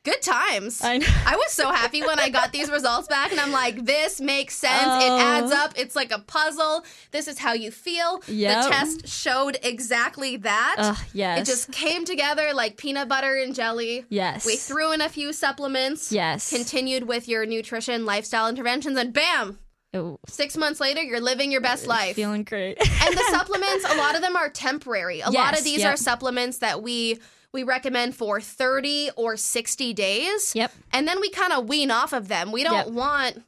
good 0.04 0.22
times 0.22 0.80
I. 0.82 0.94
I 1.26 1.36
was 1.36 1.52
so 1.52 1.70
happy 1.70 2.00
when 2.00 2.18
I 2.18 2.30
got 2.30 2.52
these 2.52 2.70
results 2.70 3.08
back, 3.08 3.30
and 3.30 3.40
I'm 3.40 3.52
like, 3.52 3.84
this 3.84 4.20
makes 4.20 4.54
sense. 4.54 4.86
Oh. 4.86 5.06
It 5.06 5.20
adds 5.20 5.52
up. 5.52 5.74
It's 5.76 5.94
like 5.94 6.10
a 6.12 6.20
puzzle. 6.20 6.84
This 7.10 7.28
is 7.28 7.38
how 7.38 7.52
you 7.52 7.70
feel. 7.70 8.22
Yep. 8.26 8.64
The 8.64 8.70
test 8.70 9.08
showed 9.08 9.58
exactly 9.62 10.36
that. 10.38 10.76
Ugh, 10.78 10.98
yes. 11.12 11.40
It 11.40 11.50
just 11.50 11.72
came 11.72 12.04
together 12.04 12.54
like 12.54 12.76
peanut 12.76 13.08
butter 13.08 13.36
and 13.36 13.54
jelly. 13.54 14.06
yes. 14.08 14.46
We 14.46 14.56
threw 14.56 14.92
in 14.92 15.00
a 15.00 15.08
few 15.08 15.32
supplements. 15.32 16.12
Yes. 16.12 16.48
Continued 16.50 17.06
with 17.06 17.28
your 17.28 17.44
nutrition, 17.44 18.06
lifestyle 18.06 18.48
interventions, 18.48 18.96
and 18.96 19.12
bam! 19.12 19.58
Oh, 19.94 20.18
Six 20.28 20.56
months 20.56 20.80
later, 20.80 21.02
you're 21.02 21.20
living 21.20 21.50
your 21.50 21.60
best 21.62 21.86
life. 21.86 22.14
feeling 22.16 22.44
great. 22.44 22.78
and 22.78 23.16
the 23.16 23.24
supplements 23.30 23.84
a 23.90 23.96
lot 23.96 24.14
of 24.14 24.20
them 24.22 24.36
are 24.36 24.48
temporary 24.50 25.20
a 25.20 25.30
lot 25.30 25.56
of 25.58 25.64
these 25.64 25.80
yep. 25.80 25.94
are 25.94 25.96
supplements 25.96 26.58
that 26.58 26.82
we 26.82 27.18
we 27.52 27.62
recommend 27.62 28.14
for 28.14 28.38
30 28.40 29.10
or 29.16 29.36
60 29.38 29.94
days 29.94 30.54
yep. 30.54 30.70
and 30.92 31.08
then 31.08 31.18
we 31.20 31.30
kind 31.30 31.52
of 31.54 31.66
wean 31.68 31.90
off 31.90 32.12
of 32.12 32.28
them 32.28 32.52
we 32.52 32.62
don't 32.64 32.86
Yep. 32.88 32.88
want 32.88 33.42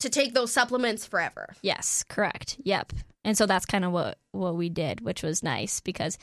to 0.00 0.08
take 0.08 0.32
those 0.34 0.52
supplements 0.52 1.04
forever 1.06 1.54
Yes, 1.62 2.04
correct. 2.08 2.56
Yep. 2.62 2.92
And 3.24 3.36
so 3.36 3.46
that's 3.46 3.66
kind 3.66 3.84
of 3.84 3.90
what 3.92 4.18
what 4.32 4.54
we 4.54 4.68
did, 4.68 5.00
which 5.00 5.22
was 5.22 5.42
nice 5.42 5.80
because 5.80 6.18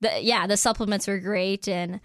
the 0.00 0.10
yeah, 0.22 0.46
the 0.48 0.56
supplements 0.56 1.06
were 1.06 1.18
great 1.20 1.68
and 1.68 2.00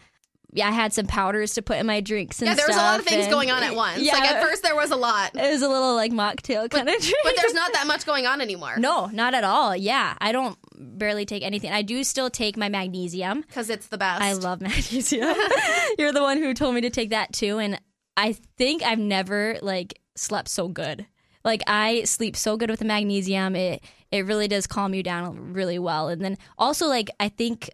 I 0.62 0.72
had 0.72 0.94
some 0.94 1.06
powders 1.06 1.54
to 1.56 1.62
put 1.62 1.78
in 1.78 1.86
my 1.86 2.00
drinks 2.02 2.42
and 2.42 2.48
yeah 2.48 2.56
there 2.56 2.68
was 2.68 2.76
a 2.76 2.80
lot 2.80 3.00
of 3.00 3.06
things 3.06 3.24
and- 3.26 3.32
going 3.32 3.50
on 3.52 3.64
at 3.64 3.76
once 3.76 4.00
Yeah, 4.02 4.14
like 4.14 4.30
at 4.32 4.42
first 4.44 4.62
there 4.64 4.76
was 4.76 4.92
a 4.92 4.96
lot 4.96 5.32
it 5.36 5.52
was 5.52 5.62
a 5.62 5.68
little 5.70 5.96
like 5.96 6.12
mocktail 6.12 6.70
kind 6.70 6.88
of 6.88 7.00
drink. 7.00 7.16
but 7.24 7.34
there's 7.38 7.54
not 7.54 7.74
that 7.74 7.88
much 7.88 8.06
going 8.06 8.26
on 8.26 8.42
anymore 8.42 8.76
no, 8.78 9.08
not 9.08 9.34
at 9.34 9.44
all. 9.44 9.76
Yeah, 9.76 10.16
I 10.20 10.32
don't 10.32 10.58
barely 10.76 11.26
take 11.26 11.44
anything. 11.44 11.72
I 11.72 11.82
do 11.82 12.04
still 12.04 12.30
take 12.30 12.58
my 12.58 12.70
magnesium. 12.70 13.42
because 13.42 13.70
it's 13.70 13.88
the 13.88 13.98
best 13.98 14.22
I 14.22 14.34
love 14.34 14.62
magnesium. 14.62 15.36
You're 15.98 16.12
the 16.12 16.22
one 16.22 16.38
who 16.38 16.54
told 16.54 16.76
me 16.76 16.82
to 16.82 16.90
take 16.90 17.12
that 17.12 17.32
too, 17.34 17.58
and 17.60 17.80
I 18.18 18.34
think 18.58 18.84
I've 18.84 19.00
never 19.00 19.58
like 19.62 20.00
slept 20.16 20.50
so 20.50 20.68
good. 20.68 21.06
Like 21.44 21.62
I 21.68 22.04
sleep 22.04 22.36
so 22.36 22.58
good 22.58 22.70
with 22.70 22.80
the 22.80 22.86
magnesium. 22.86 23.56
It 23.56 23.84
it 24.12 24.26
really 24.26 24.48
does 24.48 24.68
calm 24.68 24.94
you 24.94 25.04
down 25.04 25.54
really 25.54 25.80
well. 25.80 26.08
And 26.10 26.22
then 26.22 26.38
also 26.58 26.88
like 26.88 27.10
I 27.20 27.30
think 27.30 27.70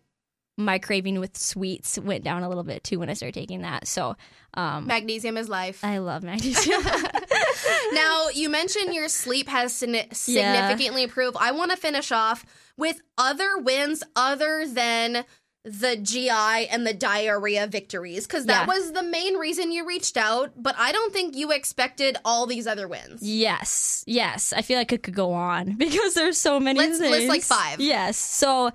my 0.60 0.78
craving 0.78 1.20
with 1.20 1.38
sweets 1.38 1.98
went 1.98 2.24
down 2.24 2.44
a 2.44 2.50
little 2.50 2.64
bit 2.66 2.84
too 2.84 3.00
when 3.00 3.10
I 3.10 3.14
started 3.14 3.34
taking 3.34 3.62
that. 3.62 3.88
So 3.88 4.16
um 4.56 4.88
magnesium 4.88 5.38
is 5.38 5.48
life 5.48 5.80
I 5.84 6.00
love 6.00 6.24
magnesium. 6.32 6.82
now 7.94 8.30
you 8.34 8.50
mentioned 8.50 8.94
your 8.94 9.08
sleep 9.08 9.48
has 9.48 9.72
signi- 9.74 10.12
significantly 10.14 11.04
improved 11.04 11.38
i 11.40 11.52
want 11.52 11.70
to 11.72 11.78
finish 11.78 12.12
off 12.12 12.46
with 12.78 13.00
other 13.18 13.58
wins 13.60 14.04
other 14.16 14.66
than 14.68 15.24
the 15.64 15.98
gi 15.98 16.30
and 16.30 16.88
the 16.88 16.94
diarrhea 16.94 17.68
victories 17.68 18.26
because 18.26 18.46
that 18.48 18.68
Yeah. 18.68 18.74
was 18.76 18.92
the 18.94 19.04
main 19.04 19.36
reason 19.36 19.72
you 19.72 19.86
reached 19.86 20.18
out 20.18 20.52
but 20.58 20.74
i 20.80 20.92
don't 20.92 21.14
think 21.14 21.36
you 21.36 21.52
expected 21.52 22.18
all 22.26 22.48
these 22.48 22.66
other 22.66 22.88
wins 22.88 23.22
Yes, 23.22 24.04
yes. 24.08 24.52
I 24.54 24.62
feel 24.64 24.78
like 24.80 24.92
it 24.94 25.04
could 25.04 25.14
go 25.16 25.34
on 25.34 25.74
because 25.78 26.16
there's 26.16 26.38
so 26.40 26.60
many 26.60 26.80
Let's 26.80 26.98
things. 26.98 27.12
list, 27.12 27.28
like, 27.28 27.42
five. 27.44 27.80
Yes. 27.80 28.18
So 28.18 28.72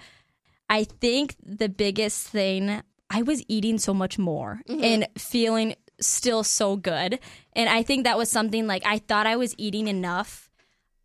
I 0.68 0.84
think 0.84 1.36
the 1.44 1.68
biggest 1.68 2.28
thing 2.28 2.82
I 3.10 3.22
was 3.22 3.44
eating 3.48 3.78
so 3.78 3.94
much 3.94 4.18
more 4.18 4.60
Mm-hmm. 4.68 4.84
and 4.84 5.06
feeling 5.18 5.74
still 6.00 6.42
so 6.42 6.76
good. 6.76 7.20
And 7.52 7.68
I 7.68 7.82
think 7.82 8.04
that 8.04 8.18
was 8.18 8.30
something 8.30 8.66
like 8.66 8.82
I 8.84 8.98
thought 8.98 9.26
I 9.26 9.36
was 9.36 9.54
eating 9.58 9.88
enough 9.88 10.50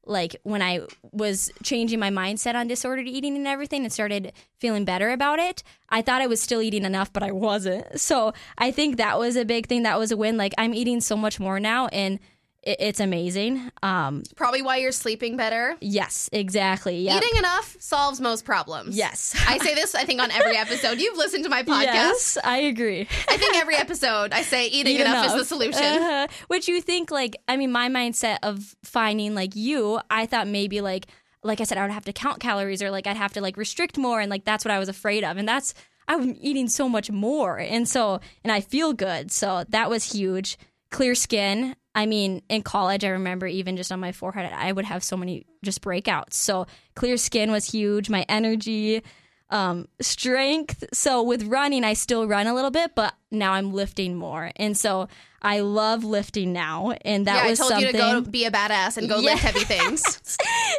like 0.06 0.36
when 0.42 0.64
I 0.64 0.82
was 1.12 1.52
changing 1.62 2.00
my 2.00 2.10
mindset 2.10 2.56
on 2.56 2.68
disordered 2.68 3.08
eating 3.08 3.36
and 3.36 3.48
everything 3.48 3.84
and 3.84 3.94
started 3.94 4.34
feeling 4.58 4.84
better 4.84 5.12
about 5.12 5.38
it, 5.38 5.62
I 5.90 6.02
thought 6.02 6.22
I 6.22 6.26
was 6.26 6.42
still 6.42 6.64
eating 6.64 6.84
enough, 6.84 7.14
but 7.14 7.22
I 7.22 7.32
wasn't. 7.32 8.00
So 8.00 8.34
I 8.58 8.72
think 8.72 8.98
that 8.98 9.20
was 9.20 9.36
a 9.36 9.46
big 9.46 9.68
thing. 9.68 9.84
That 9.84 10.00
was 10.00 10.12
a 10.12 10.18
win. 10.18 10.36
Like 10.36 10.56
I'm 10.58 10.74
eating 10.74 11.00
so 11.00 11.16
much 11.16 11.40
more 11.40 11.60
now 11.60 11.88
and 11.88 12.18
it, 12.64 12.78
it's 12.80 13.00
amazing. 13.00 13.72
Um, 13.82 14.24
Probably 14.36 14.62
why 14.62 14.78
you're 14.78 14.92
sleeping 14.92 15.38
better. 15.38 15.76
yes, 15.82 16.30
exactly. 16.34 17.02
Yep. 17.02 17.24
Eating 17.24 17.38
enough 17.38 17.76
solves 17.80 18.20
most 18.20 18.46
problems. 18.46 18.96
Yes. 18.98 19.36
I 19.48 19.58
say 19.60 19.76
this, 19.76 19.96
I 19.96 20.04
think, 20.04 20.22
on 20.22 20.32
every 20.32 20.56
episode. 20.66 21.00
You've 21.00 21.18
listened 21.18 21.44
to 21.46 21.50
my 21.50 21.64
podcast. 21.64 21.84
Yes, 21.86 22.38
I 22.44 22.58
agree. 22.60 23.02
I 23.28 23.38
think 23.38 23.56
every 23.56 23.76
episode 23.76 24.34
I 24.34 24.42
say 24.42 24.68
eating 24.68 24.96
Eat 24.98 25.02
enough, 25.02 25.26
is 25.28 25.34
the 25.34 25.46
solution. 25.46 25.84
Uh-huh. 25.84 26.28
Which 26.48 26.68
you 26.68 26.82
think 26.82 27.12
like 27.12 27.38
I 27.48 27.58
mean 27.58 27.72
my 27.72 27.90
mindset 27.90 28.38
of 28.44 28.76
finding 28.84 29.36
like 29.36 29.56
you, 29.56 30.00
I 30.10 30.26
thought 30.26 30.48
maybe 30.48 30.82
like 30.82 31.08
like 31.44 31.62
I 31.62 31.64
said 31.64 31.78
I 31.78 31.84
would 31.84 31.92
have 31.92 32.06
to 32.06 32.14
count 32.14 32.40
calories 32.42 32.82
or 32.82 32.92
like 32.92 33.08
I'd 33.08 33.16
have 33.18 33.34
to 33.34 33.42
like 33.42 33.56
restrict 33.56 33.98
more 33.98 34.20
and 34.20 34.30
like 34.30 34.44
that's 34.44 34.66
what 34.66 34.72
I 34.72 34.80
was 34.80 34.90
afraid 34.90 35.24
of 35.24 35.38
and 35.38 35.48
that's 35.48 35.74
I'm 36.08 36.36
eating 36.42 36.68
so 36.68 36.90
much 36.90 37.10
more 37.12 37.58
and 37.58 37.88
so 37.88 38.20
and 38.44 38.52
I 38.52 38.62
feel 38.62 38.94
good. 38.94 39.32
So 39.32 39.64
that 39.70 39.90
was 39.90 40.12
huge. 40.12 40.58
Clear 40.92 41.16
skin. 41.16 41.76
I 41.96 42.06
mean, 42.06 42.42
in 42.50 42.62
college, 42.62 43.04
I 43.04 43.10
remember 43.10 43.48
even 43.48 43.76
just 43.76 43.92
on 43.92 44.00
my 44.00 44.12
forehead, 44.12 44.52
I 44.54 44.72
would 44.72 44.86
have 44.86 45.04
so 45.04 45.18
many 45.18 45.46
just 45.64 45.82
breakouts. 45.82 46.34
So 46.34 46.68
clear 46.96 47.18
skin 47.18 47.52
was 47.52 47.70
huge. 47.70 48.10
My 48.10 48.26
energy, 48.30 49.02
um, 49.50 49.88
strength. 50.00 50.84
So 50.94 51.24
with 51.24 51.44
running, 51.44 51.84
I 51.84 51.94
still 51.94 52.28
run 52.28 52.48
a 52.48 52.54
little 52.54 52.72
bit, 52.72 52.94
but 52.96 53.14
now 53.32 53.54
I'm 53.54 53.74
lifting 53.74 54.16
more, 54.16 54.52
and 54.56 54.78
so 54.78 55.08
I 55.42 55.62
love 55.62 56.04
lifting 56.04 56.54
now. 56.54 56.94
And 57.04 57.26
that 57.28 57.44
yeah, 57.44 57.50
was 57.50 57.60
I 57.60 57.64
told 57.64 57.72
something. 57.72 57.88
you 57.88 57.92
to 57.92 58.22
go 58.22 58.32
be 58.32 58.46
a 58.46 58.52
badass 58.52 58.98
and 58.98 59.10
go 59.10 59.18
lift 59.18 59.42
heavy 59.42 59.62
things. 59.62 60.02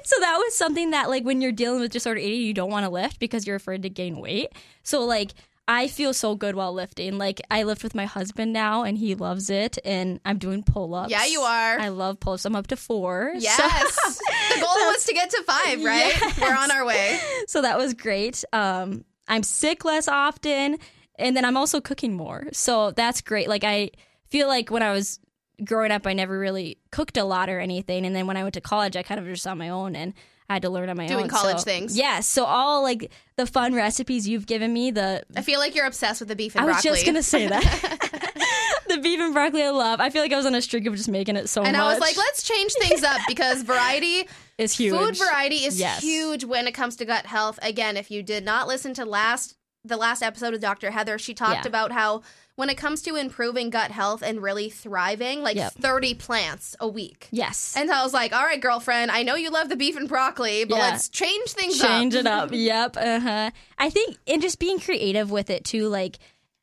so 0.04 0.20
that 0.20 0.36
was 0.36 0.54
something 0.54 0.90
that 0.90 1.08
like 1.08 1.24
when 1.24 1.40
you're 1.40 1.52
dealing 1.52 1.80
with 1.80 1.90
disordered 1.90 2.22
eating, 2.22 2.42
you 2.42 2.54
don't 2.54 2.70
want 2.70 2.84
to 2.84 2.90
lift 2.90 3.18
because 3.18 3.46
you're 3.46 3.56
afraid 3.56 3.82
to 3.82 3.90
gain 3.90 4.18
weight. 4.18 4.48
So 4.82 5.04
like. 5.04 5.32
I 5.72 5.86
feel 5.86 6.12
so 6.12 6.34
good 6.34 6.56
while 6.56 6.72
lifting. 6.72 7.16
Like 7.16 7.40
I 7.48 7.62
lift 7.62 7.84
with 7.84 7.94
my 7.94 8.04
husband 8.04 8.52
now, 8.52 8.82
and 8.82 8.98
he 8.98 9.14
loves 9.14 9.50
it. 9.50 9.78
And 9.84 10.18
I'm 10.24 10.38
doing 10.38 10.64
pull 10.64 10.92
ups. 10.96 11.12
Yeah, 11.12 11.24
you 11.26 11.40
are. 11.42 11.78
I 11.78 11.88
love 11.90 12.18
pull 12.18 12.32
ups. 12.32 12.44
I'm 12.44 12.56
up 12.56 12.66
to 12.68 12.76
four. 12.76 13.30
so- 13.34 13.40
Yes. 13.40 14.18
the 14.54 14.60
goal 14.60 14.68
was 14.90 15.04
to 15.04 15.14
get 15.14 15.30
to 15.30 15.42
five, 15.46 15.84
right? 15.84 16.12
Yes. 16.20 16.40
We're 16.40 16.56
on 16.56 16.72
our 16.72 16.84
way. 16.84 17.20
so 17.46 17.62
that 17.62 17.78
was 17.78 17.94
great. 17.94 18.42
Um, 18.52 19.04
I'm 19.28 19.44
sick 19.44 19.84
less 19.84 20.08
often, 20.08 20.78
and 21.20 21.36
then 21.36 21.44
I'm 21.44 21.56
also 21.56 21.80
cooking 21.80 22.14
more. 22.14 22.48
So 22.52 22.90
that's 22.90 23.20
great. 23.20 23.48
Like 23.48 23.62
I 23.62 23.92
feel 24.28 24.48
like 24.48 24.70
when 24.72 24.82
I 24.82 24.90
was 24.90 25.20
growing 25.62 25.92
up, 25.92 26.04
I 26.06 26.14
never 26.14 26.36
really 26.36 26.78
cooked 26.90 27.16
a 27.16 27.22
lot 27.24 27.48
or 27.48 27.60
anything, 27.60 28.04
and 28.06 28.16
then 28.16 28.26
when 28.26 28.36
I 28.36 28.42
went 28.42 28.54
to 28.54 28.60
college, 28.60 28.96
I 28.96 29.04
kind 29.04 29.20
of 29.20 29.26
just 29.26 29.46
on 29.46 29.56
my 29.58 29.68
own 29.68 29.94
and 29.94 30.14
I 30.50 30.54
had 30.54 30.62
to 30.62 30.68
learn 30.70 30.88
on 30.90 30.96
my 30.96 31.06
Doing 31.06 31.12
own. 31.14 31.28
Doing 31.28 31.30
college 31.30 31.58
So- 31.58 31.64
things. 31.64 31.96
Yes. 31.96 32.26
So 32.26 32.44
all 32.44 32.82
like 32.82 33.10
the 33.36 33.46
fun 33.46 33.72
recipes 33.72 34.26
you've 34.28 34.46
given 34.46 34.72
me, 34.72 34.90
the 34.90 35.22
I 35.36 35.42
feel 35.42 35.60
like 35.60 35.74
you're 35.76 35.86
obsessed 35.86 36.20
with 36.20 36.28
the 36.28 36.34
beef 36.36 36.56
and 36.56 36.62
I 36.62 36.66
was 36.66 36.74
broccoli. 36.82 36.90
just 36.90 37.06
gonna 37.06 37.22
say 37.22 37.46
that. 37.46 37.62
the 38.88 38.98
beef 38.98 39.20
and 39.20 39.32
broccoli 39.32 39.62
I 39.62 39.70
love. 39.70 40.00
I 40.00 40.10
feel 40.10 40.22
like 40.22 40.32
I 40.32 40.36
was 40.36 40.46
on 40.46 40.54
a 40.56 40.60
streak 40.60 40.86
of 40.86 40.96
just 40.96 41.08
making 41.08 41.36
it 41.36 41.48
so 41.48 41.62
and 41.62 41.68
much. 41.72 41.74
And 41.74 41.82
I 41.82 41.86
was 41.92 42.00
like, 42.00 42.16
let's 42.16 42.42
change 42.42 42.72
things 42.80 43.02
up 43.04 43.20
because 43.28 43.62
variety, 43.62 44.28
is 44.58 44.76
huge. 44.76 44.96
food 44.96 45.16
variety 45.16 45.64
is 45.64 45.78
Yes. 45.78 46.02
huge 46.02 46.44
when 46.44 46.66
it 46.66 46.72
comes 46.72 46.96
to 46.96 47.04
gut 47.04 47.26
health. 47.26 47.58
Again, 47.62 47.96
if 47.96 48.10
you 48.10 48.22
did 48.22 48.44
not 48.44 48.66
listen 48.66 48.92
to 48.94 49.04
last 49.04 49.54
the 49.84 49.96
last 49.96 50.20
episode 50.22 50.52
with 50.52 50.60
Dr. 50.60 50.90
Heather, 50.90 51.16
she 51.16 51.32
talked 51.32 51.64
Yeah. 51.64 51.68
about 51.68 51.92
how 51.92 52.22
when 52.60 52.70
it 52.70 52.76
comes 52.76 53.02
to 53.02 53.16
improving 53.16 53.70
gut 53.70 53.90
health 53.90 54.22
and 54.22 54.40
really 54.42 54.70
thriving, 54.70 55.42
like 55.42 55.56
Yep. 55.56 55.72
30 55.80 56.14
plants 56.14 56.76
a 56.78 56.86
week. 56.86 57.26
Yes. 57.32 57.74
And 57.76 57.90
I 57.90 58.04
was 58.04 58.12
like, 58.12 58.32
all 58.32 58.44
right, 58.44 58.60
girlfriend, 58.60 59.10
I 59.10 59.22
know 59.24 59.34
you 59.34 59.50
love 59.50 59.68
the 59.70 59.76
beef 59.76 59.96
and 59.96 60.08
broccoli, 60.08 60.64
but 60.64 60.76
Yeah. 60.76 60.82
let's 60.90 61.08
change 61.08 61.50
things 61.52 61.80
change 61.80 61.84
up. 61.84 61.88
Change 61.90 62.14
it 62.14 62.26
up. 62.26 62.50
Yep. 62.70 62.96
Uh 62.96 63.20
huh. 63.20 63.50
I 63.78 63.90
think 63.90 64.16
and 64.28 64.40
just 64.42 64.58
being 64.58 64.78
creative 64.78 65.30
with 65.30 65.50
it 65.50 65.64
too, 65.64 65.88
like. 65.88 66.18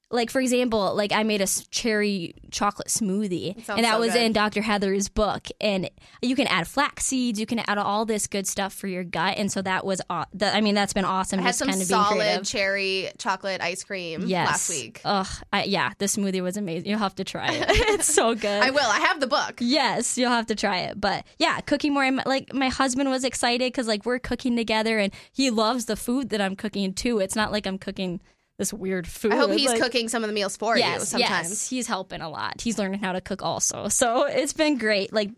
Like 0.09 0.29
for 0.31 0.39
example, 0.39 0.95
like 0.95 1.11
I 1.11 1.23
made 1.23 1.41
a 1.41 1.47
cherry 1.69 2.33
chocolate 2.49 2.87
smoothie, 2.87 3.55
and 3.67 3.83
that 3.83 3.95
so 3.95 3.99
was 3.99 4.13
good. 4.13 4.21
in 4.21 4.31
Dr. 4.31 4.61
Heather's 4.61 5.09
book. 5.09 5.47
And 5.59 5.89
you 6.21 6.33
can 6.33 6.47
add 6.47 6.65
flax 6.65 7.05
seeds, 7.07 7.41
you 7.41 7.45
can 7.45 7.59
add 7.67 7.77
all 7.77 8.05
this 8.05 8.25
good 8.27 8.47
stuff 8.47 8.73
for 8.73 8.87
your 8.87 9.03
gut, 9.03 9.37
and 9.37 9.51
so 9.51 9.61
that 9.63 9.85
was, 9.85 10.01
aw- 10.09 10.25
that, 10.35 10.55
I 10.55 10.61
mean, 10.61 10.75
that's 10.75 10.93
been 10.93 11.03
awesome. 11.03 11.41
I 11.41 11.43
had 11.43 11.55
some 11.55 11.67
kind 11.67 11.81
of 11.81 11.87
solid 11.87 12.45
cherry 12.45 13.09
chocolate 13.17 13.59
ice 13.59 13.83
cream 13.83 14.23
Yes. 14.27 14.47
last 14.47 14.69
week. 14.69 15.01
Ugh, 15.03 15.27
I, 15.51 15.63
yeah, 15.65 15.91
the 15.97 16.05
smoothie 16.05 16.41
was 16.41 16.55
amazing. 16.55 16.89
You'll 16.89 16.99
have 16.99 17.15
to 17.15 17.25
try 17.25 17.51
it. 17.51 17.65
it's 17.69 18.07
so 18.13 18.33
good. 18.33 18.63
I 18.63 18.69
will. 18.69 18.79
I 18.89 18.99
have 18.99 19.19
the 19.19 19.27
book. 19.27 19.57
Yes, 19.59 20.17
you'll 20.17 20.29
have 20.31 20.45
to 20.47 20.55
try 20.55 20.79
it. 20.83 21.01
But 21.01 21.25
yeah, 21.37 21.59
cooking 21.59 21.93
more. 21.93 22.03
I'm- 22.03 22.21
Like 22.25 22.53
my 22.53 22.69
husband 22.69 23.09
was 23.09 23.25
excited 23.25 23.73
because 23.73 23.87
like 23.87 24.05
we're 24.05 24.19
cooking 24.19 24.55
together, 24.55 24.99
and 24.99 25.13
he 25.33 25.49
loves 25.49 25.83
the 25.87 25.97
food 25.97 26.29
that 26.29 26.39
I'm 26.39 26.55
cooking 26.55 26.93
too. 26.93 27.19
It's 27.19 27.35
not 27.35 27.51
like 27.51 27.67
I'm 27.67 27.77
cooking 27.77 28.21
this 28.57 28.73
weird 28.73 29.07
food. 29.07 29.33
I 29.33 29.37
hope 29.37 29.51
he's 29.51 29.69
Like- 29.69 29.81
cooking 29.81 30.09
some 30.09 30.23
of 30.23 30.27
the 30.27 30.33
meals 30.33 30.57
for 30.57 30.75
you 30.75 30.83
Yes, 30.83 31.09
sometimes. 31.09 31.49
yes, 31.49 31.69
he's 31.69 31.87
helping 31.87 32.21
a 32.21 32.29
lot. 32.29 32.61
He's 32.61 32.77
learning 32.79 32.99
how 33.01 33.11
to 33.13 33.21
cook 33.21 33.41
also, 33.43 33.87
so 33.89 34.25
it's 34.25 34.53
been 34.53 34.77
great. 34.77 35.13
Like 35.13 35.29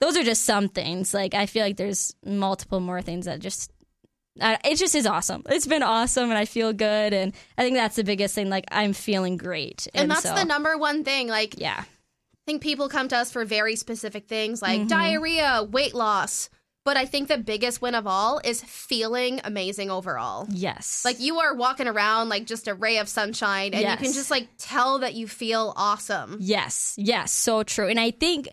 those 0.00 0.16
are 0.16 0.22
just 0.22 0.44
some 0.44 0.68
things. 0.68 1.14
Like 1.14 1.34
I 1.34 1.46
feel 1.46 1.64
like 1.64 1.76
there's 1.76 2.14
multiple 2.24 2.80
more 2.80 3.00
things 3.02 3.24
that 3.26 3.40
just. 3.40 3.72
I 4.38 4.58
it 4.64 4.74
just 4.76 4.94
is 4.94 5.06
awesome. 5.06 5.42
It's 5.48 5.66
been 5.66 5.82
awesome, 5.82 6.24
and 6.28 6.38
I 6.38 6.44
feel 6.44 6.74
good, 6.74 7.14
and 7.14 7.32
I 7.56 7.62
think 7.62 7.74
that's 7.76 7.96
the 7.96 8.04
biggest 8.04 8.34
thing. 8.34 8.50
Like 8.50 8.66
I'm 8.70 8.92
feeling 8.92 9.38
great, 9.38 9.88
And 9.94 10.10
that's 10.10 10.24
so, 10.24 10.34
the 10.34 10.44
number 10.44 10.76
one 10.76 11.04
thing. 11.04 11.28
Like, 11.28 11.58
yeah, 11.58 11.78
I 11.80 11.86
think 12.44 12.60
people 12.60 12.90
come 12.90 13.08
to 13.08 13.16
us 13.16 13.32
for 13.32 13.46
very 13.46 13.76
specific 13.76 14.28
things 14.28 14.60
like 14.60 14.80
Mm-hmm. 14.80 14.88
diarrhea, 14.88 15.62
weight 15.70 15.94
loss. 15.94 16.50
But 16.86 16.96
I 16.96 17.04
think 17.04 17.26
the 17.26 17.36
biggest 17.36 17.82
win 17.82 17.96
of 17.96 18.06
all 18.06 18.40
is 18.44 18.62
feeling 18.62 19.40
amazing 19.42 19.90
overall. 19.90 20.46
yes, 20.48 21.04
Like 21.04 21.18
you 21.18 21.40
are 21.40 21.52
walking 21.52 21.88
around 21.88 22.28
like 22.28 22.46
just 22.46 22.68
a 22.68 22.74
ray 22.74 22.98
of 22.98 23.08
sunshine 23.08 23.74
and 23.74 23.82
you 23.82 23.96
can 23.96 24.12
just 24.14 24.30
like 24.30 24.46
tell 24.56 25.00
that 25.00 25.14
you 25.14 25.26
feel 25.26 25.74
awesome. 25.76 26.36
Yes, 26.38 26.94
yes, 26.96 27.32
so 27.32 27.64
true. 27.64 27.88
And 27.88 27.98
I 27.98 28.12
think 28.12 28.46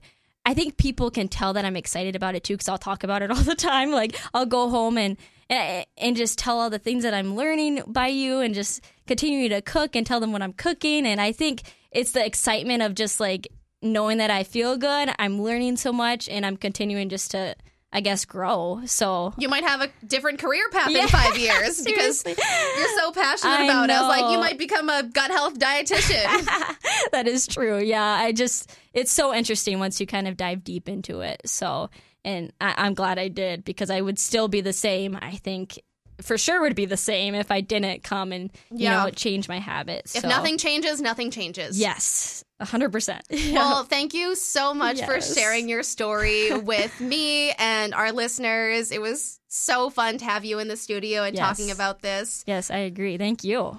I 0.48 0.56
think 0.56 0.78
people 0.78 1.12
can 1.12 1.28
tell 1.28 1.54
that 1.54 1.63
I'm 1.63 1.76
excited 1.76 2.15
about 2.15 2.34
it 2.34 2.43
too 2.43 2.56
because 2.56 2.67
I'll 2.67 2.80
talk 2.80 3.04
about 3.04 3.22
it 3.22 3.30
all 3.36 3.38
the 3.38 3.54
time. 3.54 3.91
Like 3.91 4.19
I'll 4.34 4.48
go 4.48 4.67
home 4.67 4.98
and 4.98 5.15
eh, 5.52 5.82
eh, 5.82 5.84
and 6.00 6.17
just 6.17 6.39
tell 6.39 6.60
all 6.60 6.72
the 6.72 6.80
things 6.80 7.04
that 7.04 7.13
I'm 7.13 7.36
learning 7.36 7.84
by 7.86 8.08
you 8.08 8.39
and 8.39 8.56
just 8.56 8.84
continue 9.06 9.48
to 9.50 9.62
cook 9.62 9.96
and 9.96 10.08
tell 10.08 10.19
them 10.19 10.32
what 10.32 10.41
I'm 10.41 10.54
cooking. 10.54 11.06
And 11.06 11.22
I 11.22 11.34
think 11.34 11.62
it's 11.91 12.13
the 12.13 12.26
excitement 12.26 12.82
of 12.82 12.96
just 12.96 13.19
like 13.19 13.48
knowing 13.84 14.17
that 14.17 14.32
I 14.32 14.43
feel 14.43 14.76
good, 14.76 15.13
I'm 15.19 15.39
learning 15.39 15.78
so 15.78 15.93
much, 15.93 16.28
and 16.28 16.46
I'm 16.48 16.58
continuing 16.58 17.10
just 17.10 17.30
to 17.32 17.56
I 17.96 18.02
guess 18.02 18.26
grow. 18.26 18.82
So 18.86 19.34
You 19.38 19.48
might 19.50 19.64
have 19.64 19.82
a 19.82 19.90
different 20.06 20.40
career 20.40 20.68
path 20.72 20.90
Yeah, 20.90 21.04
in 21.04 21.08
five 21.10 21.38
years 21.38 21.80
because 21.84 22.26
you're 22.26 22.98
so 22.98 23.12
passionate 23.12 23.52
I 23.60 23.64
about 23.66 23.90
it. 23.90 23.94
I 23.94 24.02
was 24.02 24.10
like, 24.10 24.32
you 24.32 24.40
might 24.40 24.58
become 24.58 24.90
a 24.90 25.04
gut 25.04 25.30
health 25.30 25.60
dietitian. 25.60 26.46
that 27.12 27.28
is 27.28 27.46
true. 27.48 27.78
Yeah, 27.80 28.04
I 28.04 28.32
just 28.32 28.76
it's 28.94 29.12
so 29.12 29.34
interesting 29.34 29.78
once 29.80 30.00
you 30.02 30.08
kind 30.08 30.28
of 30.28 30.36
dive 30.38 30.64
deep 30.64 30.90
into 30.90 31.22
it. 31.22 31.42
So, 31.46 31.90
and 32.26 32.52
I, 32.60 32.74
I'm 32.78 32.96
glad 32.96 33.20
I 33.20 33.28
did 33.28 33.64
because 33.64 33.90
I 33.92 34.02
would 34.02 34.18
still 34.18 34.48
be 34.48 34.62
the 34.62 34.74
same. 34.74 35.18
I 35.22 35.32
think 35.36 35.80
for 36.22 36.38
sure 36.38 36.62
would 36.62 36.76
be 36.76 36.86
the 36.86 36.98
same 36.98 37.36
if 37.36 37.52
I 37.52 37.62
didn't 37.62 38.04
come 38.04 38.32
and 38.32 38.52
you 38.72 38.86
Yeah. 38.86 39.04
know 39.06 39.10
change 39.12 39.48
my 39.48 39.60
habits. 39.60 40.16
if 40.16 40.22
So, 40.22 40.30
nothing 40.30 40.58
changes, 40.58 41.02
nothing 41.02 41.32
changes. 41.32 41.80
yes, 41.80 42.44
hundred 42.63 42.91
percent. 42.91 43.21
Well, 43.54 43.84
thank 43.84 44.13
you 44.13 44.36
so 44.36 44.73
much 44.73 45.02
for 45.04 45.21
sharing 45.21 45.69
your 45.69 45.84
story 45.84 46.56
with 46.58 46.99
me 46.99 47.52
and 47.52 47.93
our 47.93 48.12
listeners. 48.12 48.91
It 48.91 49.02
was 49.02 49.39
so 49.47 49.89
fun 49.89 50.17
to 50.19 50.26
have 50.26 50.45
you 50.45 50.60
in 50.60 50.67
the 50.67 50.78
studio 50.78 51.23
and 51.23 51.36
Yes. 51.36 51.47
talking 51.47 51.71
about 51.71 52.02
this. 52.02 52.43
yes, 52.47 52.71
I 52.71 52.78
agree. 52.80 53.17
Thank 53.17 53.43
you. 53.43 53.78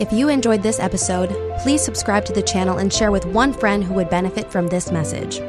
If 0.00 0.12
you 0.12 0.28
enjoyed 0.28 0.62
this 0.62 0.80
episode, 0.80 1.30
please 1.60 1.82
subscribe 1.82 2.24
to 2.26 2.32
the 2.32 2.42
channel 2.42 2.78
and 2.78 2.92
share 2.92 3.12
with 3.12 3.24
one 3.26 3.52
friend 3.52 3.84
who 3.84 3.94
would 3.94 4.10
benefit 4.10 4.50
from 4.50 4.66
this 4.66 4.90
message. 4.90 5.40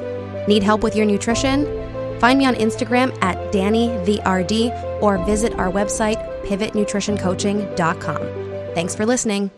Need 0.47 0.63
help 0.63 0.83
with 0.83 0.95
your 0.95 1.05
nutrition? 1.05 1.65
Find 2.19 2.37
me 2.39 2.45
on 2.45 2.55
Instagram 2.55 3.17
at 3.23 3.37
Dani 3.51 4.05
the 4.05 4.21
or 5.01 5.17
visit 5.25 5.53
our 5.55 5.71
website 5.71 6.17
pivotnutritioncoaching.com. 6.45 8.73
Thanks 8.75 8.95
for 8.95 9.05
listening. 9.05 9.49